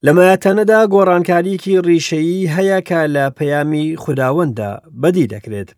لەمایەتەنەدا 0.07 0.79
گۆڕانکاریکی 0.95 1.75
ڕیشەیی 1.87 2.51
هەیەکە 2.55 3.01
لە 3.15 3.25
پەیامی 3.37 3.87
خودداوەندە 4.03 4.71
بەدی 5.03 5.31
دەکرێت. 5.35 5.71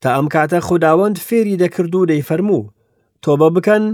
تا 0.00 0.08
ئەم 0.16 0.26
کاتە 0.34 0.58
خودداوەند 0.68 1.16
فێری 1.26 1.60
دەکرد 1.62 1.92
و 1.94 2.06
دەی 2.10 2.22
فەرموو، 2.28 2.64
تۆبە 3.24 3.48
بکەن 3.56 3.84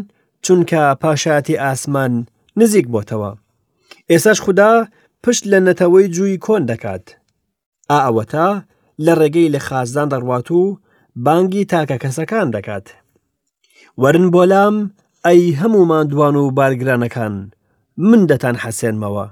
چونکە 0.46 0.82
پاشایەتی 1.02 1.60
ئاسمان 1.62 2.14
نزیک 2.58 2.86
بۆتەوە. 2.94 3.32
ئێساش 4.12 4.38
خوددا 4.44 4.72
پشت 5.22 5.44
لە 5.52 5.58
نەتەوەی 5.66 6.08
جووی 6.14 6.38
کۆن 6.46 6.62
دەکات. 6.70 7.04
ئا 7.90 7.98
ئەوەتا 8.06 8.50
لە 9.04 9.12
ڕێگەی 9.20 9.52
لە 9.54 9.58
خازدان 9.66 10.08
دەڕوات 10.12 10.48
و 10.58 10.62
بانگی 11.24 11.64
تاکە 11.72 11.96
کەسەکان 12.02 12.48
دەکات. 12.56 12.86
وەرن 14.02 14.26
بۆلام 14.34 14.76
ئەی 15.26 15.42
هەمومان 15.60 16.06
دوان 16.10 16.36
و 16.40 16.44
بارگرانەکان 16.56 17.36
من 17.98 18.26
دەتان 18.26 18.56
حەسێنمەوە 18.64 19.26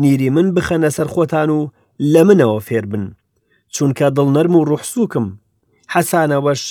نیری 0.00 0.30
من 0.30 0.54
بخەنە 0.54 0.90
سەر 0.96 1.08
خۆتان 1.14 1.48
و 1.58 1.60
لە 2.12 2.22
منەوە 2.28 2.58
فێر 2.66 2.86
بن 2.92 3.04
چونکە 3.76 4.06
دڵ 4.16 4.28
نەرم 4.36 4.54
و 4.56 4.64
ڕوحسووکم 4.68 5.26
حەسانەوەش 5.94 6.62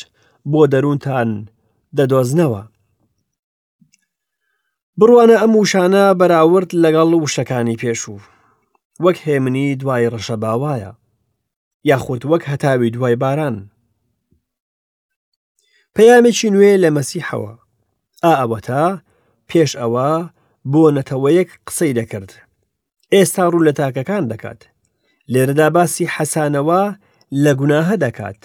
بۆ 0.52 0.62
دەروونتان 0.74 1.30
دەدۆزنەوە 1.98 2.64
بڕوانە 5.00 5.36
ئەم 5.42 5.54
وشانە 5.56 6.04
بەراورد 6.20 6.70
لەگەڵ 6.84 7.10
وشەکانی 7.24 7.80
پێشوو 7.82 8.22
وەک 9.06 9.18
هێمنی 9.26 9.68
دوای 9.82 10.08
ڕەشە 10.14 10.36
باوایە 10.44 10.92
یاخود 11.90 12.22
وەک 12.30 12.44
هەتاوی 12.52 12.90
دوای 12.96 13.16
باران 13.24 13.58
پەیامێکی 15.96 16.50
نوێ 16.56 16.72
لە 16.84 16.90
مەسیحەوە 16.98 17.54
ئا 18.24 18.32
ئەوەتا 18.40 18.86
پێش 19.50 19.72
ئەوە 19.82 20.10
بۆ 20.72 20.82
نەتەوەیەک 20.98 21.50
قسەی 21.68 21.94
دەکرد 22.00 22.32
ئێستا 23.14 23.44
ڕوو 23.52 23.66
لە 23.68 23.74
تاکەکان 23.80 24.24
دەکات 24.32 24.62
لێرەدا 25.34 25.68
باسی 25.76 26.12
حەسانەوە 26.16 26.82
لە 27.44 27.52
گوناهە 27.60 27.96
دەکات 28.06 28.42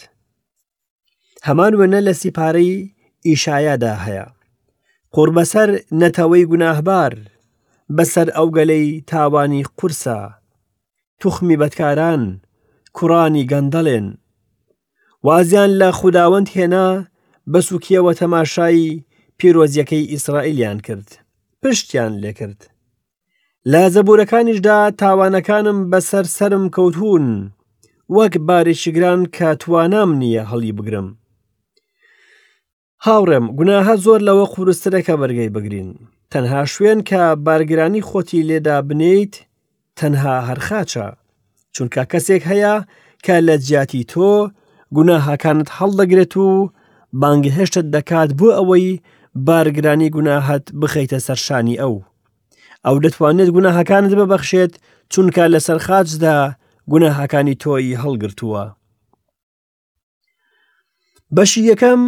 هەمان 1.46 1.72
وێنە 1.79 2.00
لە 2.07 2.12
سیپارەی 2.20 2.90
ئیشایادا 3.29 3.94
هەیە 4.07 4.26
قوربەسەر 5.14 5.68
نەتەوەی 6.00 6.44
گوناهبار 6.50 7.12
بەسەر 7.96 8.29
ئەو 8.37 8.46
گەلەی 8.57 9.02
تاوانی 9.11 9.64
قورسە 9.79 10.18
توخمی 11.20 11.57
بەدکاران 11.61 12.22
کوڕانی 12.96 13.48
گەندەڵێن 13.50 14.07
وازیان 15.26 15.70
لە 15.81 15.88
خودداوەند 15.98 16.48
هێنا 16.57 16.88
بە 17.52 17.61
سوکیەوە 17.68 18.12
تەماشایی 18.20 19.00
پیرۆزیەکەی 19.38 20.09
ئیسرائیلیان 20.12 20.79
کرد 20.87 21.09
پشتیان 21.62 22.12
لێکرد. 22.22 22.60
لە 23.72 23.82
زەبورەکانیشدا 23.94 24.78
تاوانەکانم 25.00 25.78
بەسەر 25.90 26.24
سرم 26.36 26.64
کەوتون، 26.76 27.26
وەک 28.16 28.34
بارێکشگران 28.48 29.20
کە 29.36 29.48
توانام 29.60 30.10
نییە 30.20 30.42
هەڵی 30.50 30.72
بگرم. 30.78 31.08
هاوڕێم 33.06 33.46
گوناها 33.58 33.94
زۆر 34.04 34.20
لەوە 34.28 34.46
قورسترەکە 34.54 35.14
بەرگەی 35.22 35.52
بگرین. 35.56 35.90
تەنها 36.32 36.62
شوێن 36.72 37.00
کە 37.08 37.20
بارگرانی 37.46 38.02
خۆتی 38.08 38.42
لێدا 38.48 38.76
بنیت 38.88 39.34
تەنها 39.98 40.34
هەرخاچە، 40.48 41.06
چونکە 41.76 42.02
کەسێک 42.12 42.42
هەیە 42.50 42.74
کە 43.26 43.34
لە 43.48 43.56
جیاتی 43.64 44.04
تۆ 44.12 44.32
گوناهاکانت 44.96 45.68
هەڵدەگرێت 45.78 46.34
و 46.46 46.48
بانگهێشتت 47.20 47.86
دەکات 47.94 48.30
بۆ 48.38 48.48
ئەوەی 48.56 49.00
بارگرانی 49.37 50.09
گوناهت 50.16 50.64
بخەیتە 50.81 51.18
سەرشانی 51.27 51.77
ئەو 51.83 51.94
ئەو 52.87 52.96
دەتوانێت 53.07 53.51
گوناهەکانت 53.57 54.12
ببەخشێت 54.20 54.72
چونکە 55.14 55.42
لە 55.53 55.59
سەرخاجدا 55.66 56.37
گوناهەکانی 56.92 57.55
تۆی 57.62 57.99
هەڵگرتووە 58.03 58.62
بەشی 61.37 61.62
یەکەم 61.72 62.01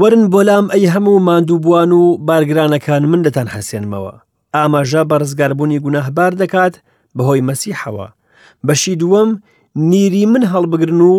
وەرن 0.00 0.22
بۆلام 0.32 0.66
ئەی 0.72 0.84
هەموو 0.94 1.24
ماندووبووان 1.28 1.90
و 2.00 2.02
بارگرانەکان 2.26 3.02
من 3.12 3.20
دەتان 3.26 3.48
حەسێنمەوە 3.54 4.14
ئاماژە 4.56 5.02
بە 5.10 5.16
ڕزگاربوونی 5.22 5.78
گوناهبار 5.84 6.32
دەکات 6.42 6.74
بەهۆی 7.16 7.44
مەسیحەوە 7.48 8.06
بەشی 8.66 8.94
دووەم 9.00 9.30
نیری 9.90 10.24
من 10.32 10.42
هەڵبگرن 10.52 11.00
و 11.10 11.16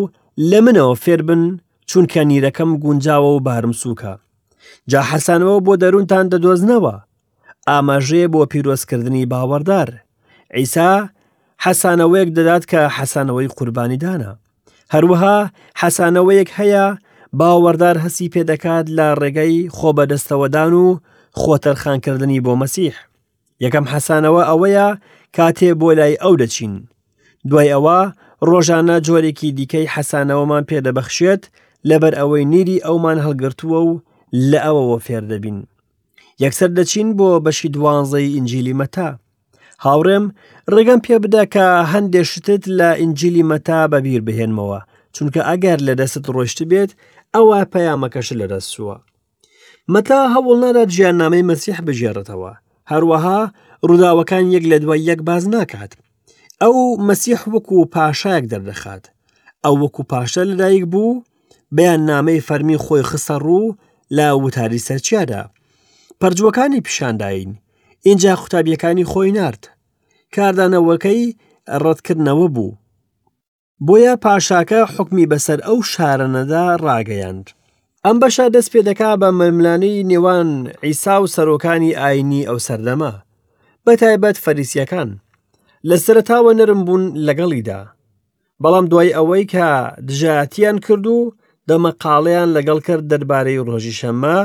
لە 0.50 0.60
منەوە 0.66 0.96
فێربن 1.04 1.42
چونکە 1.92 2.18
نیرەکەم 2.32 2.70
گونجاوە 2.84 3.30
و 3.36 3.40
بارم 3.46 3.74
سووکە 3.82 4.14
جا 4.90 5.02
حەسانەوە 5.12 5.56
بۆ 5.66 5.74
دەروونتان 5.84 6.26
دەدۆزنەوە 6.34 6.96
ئاماژەیە 7.70 8.28
بۆ 8.34 8.42
پیرۆزکردنی 8.52 9.30
باوەڕدار 9.32 9.90
ئیسا 10.58 10.92
حەسانەوەیەک 11.66 12.30
دەدات 12.38 12.64
کە 12.72 12.82
حەسانەوەی 12.98 13.54
قوربانیدانە 13.58 14.32
هەروەها 14.94 15.38
حەسانەوەیەک 15.82 16.50
هەیە 16.58 16.86
باوەڕدار 17.40 17.96
هەسی 18.04 18.32
پێدەکات 18.34 18.86
لە 18.98 19.08
ڕێگەی 19.22 19.70
خۆبەدەستەوەدان 19.78 20.74
و 20.84 20.88
خۆتەرخانکردنی 21.42 22.44
بۆ 22.46 22.54
مەسیح 22.62 22.96
یەکەم 23.64 23.86
حەسانەوە 23.94 24.42
ئەوەیە 24.50 24.88
کاتێ 25.38 25.70
بۆ 25.82 25.90
لای 26.00 26.16
ئەو 26.24 26.34
دەچین 26.42 26.74
دوای 27.50 27.70
ئەوە 27.76 28.00
ڕۆژانە 28.50 28.98
جۆرێکی 29.08 29.50
دیکەی 29.58 29.92
حەسانەوەمان 29.94 30.64
پێدەبەخشێت 30.70 31.44
لەبەر 31.90 32.14
ئەوەی 32.20 32.44
نیری 32.54 32.84
ئەومان 32.86 33.18
هەڵگرتووە 33.26 33.80
و 33.88 33.92
لە 34.50 34.60
ئەوەوە 34.66 34.98
فێر 35.06 35.24
دەبین 35.32 35.58
یەکسەر 36.44 36.70
دەچین 36.78 37.10
بۆ 37.18 37.30
بەشی 37.46 37.72
دوانزەی 37.76 38.34
ئینجیلی 38.36 38.78
مەتا 38.82 39.10
هاوڕێم 39.84 40.26
ڕێگەم 40.74 41.00
پێ 41.06 41.16
بدا 41.24 41.44
کە 41.54 41.66
هەندێک 41.94 42.26
شتت 42.32 42.64
لە 42.80 42.90
ئینجیلی 43.02 43.48
مەتا 43.52 43.80
بەبیر 43.92 44.22
بهێنمەوە 44.28 44.80
چونکە 45.16 45.42
ئەگەر 45.50 45.80
لە 45.88 45.94
دەست 46.00 46.26
ڕۆشتی 46.36 46.66
بێت 46.72 46.92
ئەوە 47.36 47.58
پەیامەکەش 47.74 48.28
لە 48.40 48.46
دەست 48.52 48.70
سووە 48.74 48.98
مەتا 49.94 50.20
هەوڵ 50.34 50.58
نادات 50.64 50.90
ژیاننامەی 50.96 51.48
مەسیح 51.52 51.78
بژێڕێتەوە 51.88 52.54
هەروەها 52.92 53.40
ڕووداوەکان 53.88 54.46
یەک 54.56 54.64
لە 54.72 54.78
دوای 54.84 55.02
یەک 55.10 55.20
باز 55.28 55.44
ناکات 55.56 55.92
ئەو 56.62 56.76
مەسیح 57.08 57.40
وەکو 57.54 57.78
پاشایەک 57.96 58.46
دەردەخات 58.52 59.04
ئەو 59.66 59.76
وەکو 59.84 60.04
پاشە 60.12 60.44
لەدایک 60.50 60.86
بوو 60.94 61.22
بەیان 61.76 62.02
نامەی 62.10 62.46
فەرمی 62.48 62.78
خۆی 62.86 63.04
خسە 63.10 63.36
ڕوو 63.46 63.66
لە 64.18 64.28
وتاری 64.44 64.80
سەرچیادا 64.88 65.42
پەرجوەکانی 66.22 66.80
پیشانداین 66.86 67.52
اینجا 68.08 68.36
قوتابیەکانی 68.36 69.04
خۆی 69.12 69.32
نرد 69.38 69.64
کاردانەوەکەی 70.36 71.36
ڕەتکردنەوە 71.84 72.48
بوو 72.56 72.72
بۆیە 73.88 74.14
پاشاکە 74.26 74.80
حکمی 74.96 75.30
بەسەر 75.32 75.60
ئەو 75.68 75.78
شارەنەدا 75.92 76.64
ڕاگەیاند 76.86 77.46
ئەم 78.06 78.18
بەشە 78.22 78.46
دەست 78.56 78.70
پێ 78.74 78.82
دەکا 78.90 79.12
بە 79.22 79.30
مەملانەی 79.40 80.04
نێوان 80.12 80.50
ئیسا 80.86 81.16
و 81.22 81.26
سەرۆکانی 81.36 81.96
ئاینی 82.02 82.48
ئەو 82.50 82.60
سەردەما 82.68 83.14
بەتایبەت 83.86 84.38
فەریسیەکان 84.44 85.10
لە 85.90 85.96
سرەتاوە 86.06 86.52
نرم 86.60 86.82
بوون 86.88 87.04
لەگەڵیدا 87.28 87.82
بەڵام 88.64 88.86
دوای 88.92 89.16
ئەوەی 89.18 89.44
کە 89.54 89.68
دژاتیان 90.08 90.78
کرد 90.86 91.06
و 91.08 91.18
دەمەقاڵەیان 91.70 92.50
لەگەڵ 92.58 92.80
کرد 92.88 93.06
دەربارەی 93.12 93.64
ڕۆژیشەممە، 93.70 94.40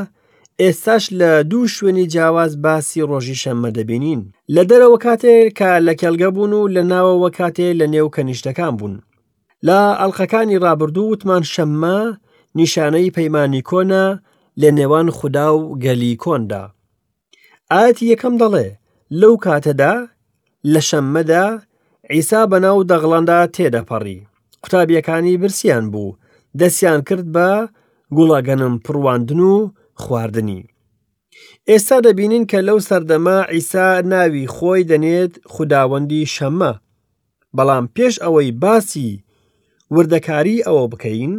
ئێستاش 0.62 1.05
لە 1.20 1.31
دوو 1.50 1.68
شوێنی 1.74 2.07
جیاواز 2.12 2.52
باسی 2.64 3.02
ڕۆژی 3.11 3.37
شەممە 3.42 3.68
دەبینین 3.76 4.20
لە 4.55 4.62
دەرەوە 4.70 4.98
کاتێک 5.07 5.52
کە 5.59 5.70
لە 5.87 5.92
کێلگە 6.00 6.29
بوون 6.35 6.52
و 6.52 6.68
لە 6.74 6.83
ناوەوە 6.92 7.31
کاتێ 7.38 7.68
لە 7.81 7.87
نێو 7.94 8.09
کەنیشتەکان 8.16 8.72
بوون 8.79 8.94
لە 9.66 9.79
ئەڵلقەکانی 10.00 10.61
ڕابردوو 10.64 11.11
وتمان 11.12 11.42
شەممە 11.52 11.98
نیشانەی 12.59 13.14
پەیمانی 13.16 13.62
کۆنا 13.70 14.07
لە 14.61 14.68
نێوان 14.79 15.09
خودا 15.18 15.48
و 15.57 15.61
گەلی 15.85 16.16
کۆندا 16.22 16.64
ئاەتی 17.72 18.09
یەکەم 18.12 18.35
دەڵێ 18.42 18.68
لەو 19.20 19.35
کاتەدا 19.44 19.92
لە 20.72 20.81
شەممەدا 20.88 21.46
ئیسا 22.12 22.40
بەناو 22.52 22.79
دەغڵەندا 22.90 23.38
تێدەپەڕی 23.57 24.18
قوتابیەکانی 24.62 25.35
برسیان 25.40 25.85
بوو 25.92 26.12
دەستیان 26.61 27.01
کرد 27.09 27.27
بە 27.37 27.51
گوڵەگەنم 28.16 28.75
پڕواندن 28.85 29.40
و 29.53 29.55
خواردنی. 30.03 30.62
ئێستا 31.71 31.97
دەبینین 32.07 32.45
کە 32.51 32.59
لەو 32.69 32.79
سەردەما 32.88 33.38
ئیسا 33.55 33.87
ناوی 34.12 34.47
خۆی 34.55 34.83
دەنێت 34.90 35.33
خودداوەندی 35.53 36.31
شەممە، 36.35 36.73
بەڵام 37.57 37.85
پێش 37.97 38.14
ئەوەی 38.25 38.51
باسی 38.62 39.09
وردەکاری 39.95 40.64
ئەوە 40.66 40.85
بکەین، 40.92 41.35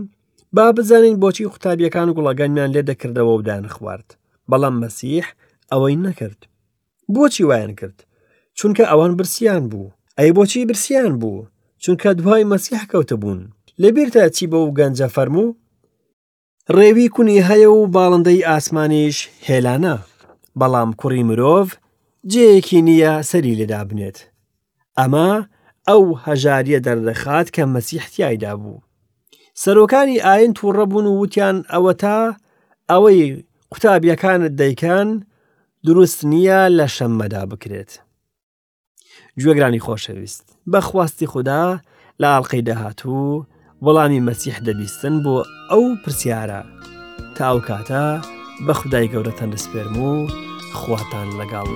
با 0.56 0.65
بزانین 0.77 1.15
بۆچی 1.23 1.45
قوتابیەکان 1.51 2.10
گوڵەگەنیان 2.15 2.69
لێ 2.75 2.82
دەکردەوە 2.89 3.34
و 3.38 3.41
دان 3.47 3.65
خوارد 3.75 4.10
بەڵام 4.51 4.75
مەسیح 4.84 5.25
ئەوەی 5.71 5.95
نەکرد 6.06 6.39
بۆچی 7.15 7.43
وایان 7.49 7.73
کرد 7.80 7.97
چونکە 8.60 8.84
ئەوان 8.91 9.12
برسیان 9.19 9.63
بوو 9.71 9.89
ئەی 10.19 10.32
بۆچی 10.38 10.65
برسیان 10.69 11.13
بوو 11.21 11.45
چونکە 11.84 12.10
دوای 12.19 12.43
مەسیح 12.51 12.82
کەوتە 12.91 13.15
بوون 13.21 13.41
لەبیرتە 13.81 14.25
چی 14.35 14.45
بە 14.47 14.55
و 14.65 14.73
گەنجە 14.77 15.07
فەرموو؟ 15.15 15.55
ڕێوی 16.75 17.07
کونی 17.13 17.41
هەیە 17.47 17.69
و 17.77 17.87
باڵندەی 17.95 18.45
ئاسمانیش 18.49 19.17
هێلانە، 19.49 19.95
بەڵام 20.59 20.91
کوڕی 20.99 21.23
مرۆڤ 21.29 21.67
جەیەکی 22.31 22.81
نییە 22.87 23.13
سەری 23.29 23.55
لەدا 23.61 23.81
بنێت. 23.89 24.17
ئەمە 24.99 25.29
ئەو 25.89 26.03
هەژاریە 26.25 26.79
دەردەخات 26.85 27.47
کە 27.55 27.63
مەسیحتیایدا 27.73 28.53
بوو. 28.61 28.79
سەرۆکانی 29.63 30.21
ئاین 30.25 30.51
تووڕە 30.57 30.85
بوون 30.89 31.05
و 31.07 31.17
وتیان 31.21 31.57
ئەوە 31.73 31.93
تا 32.01 32.19
ئەوەی 32.91 33.19
قوتابیەکانت 33.71 34.51
دەیکەن 34.61 35.09
دروست 35.87 36.19
نییە 36.31 36.61
لە 36.77 36.85
شەممەدا 36.95 37.43
بکرێت. 37.51 37.91
گوێگرانی 39.39 39.79
خۆشەویست 39.85 40.45
بە 40.71 40.79
خواستی 40.87 41.27
خوددا 41.31 41.65
لە 42.21 42.25
ئاڵلقەی 42.31 42.61
دەهاتوو، 42.67 43.27
وەڵامی 43.85 44.19
مەسیح 44.27 44.55
دەبیستن 44.67 45.15
بۆ 45.23 45.35
ئەو 45.71 45.83
پرسیارە 46.03 46.61
تا 47.35 47.43
ئەو 47.49 47.59
کاتە 47.67 48.05
بە 48.65 48.73
خدای 48.79 49.09
گەورەتەن 49.13 49.49
دەسپێرم 49.53 49.95
و 50.07 50.11
خواتان 50.79 51.27
لەگەڵ. 51.39 51.69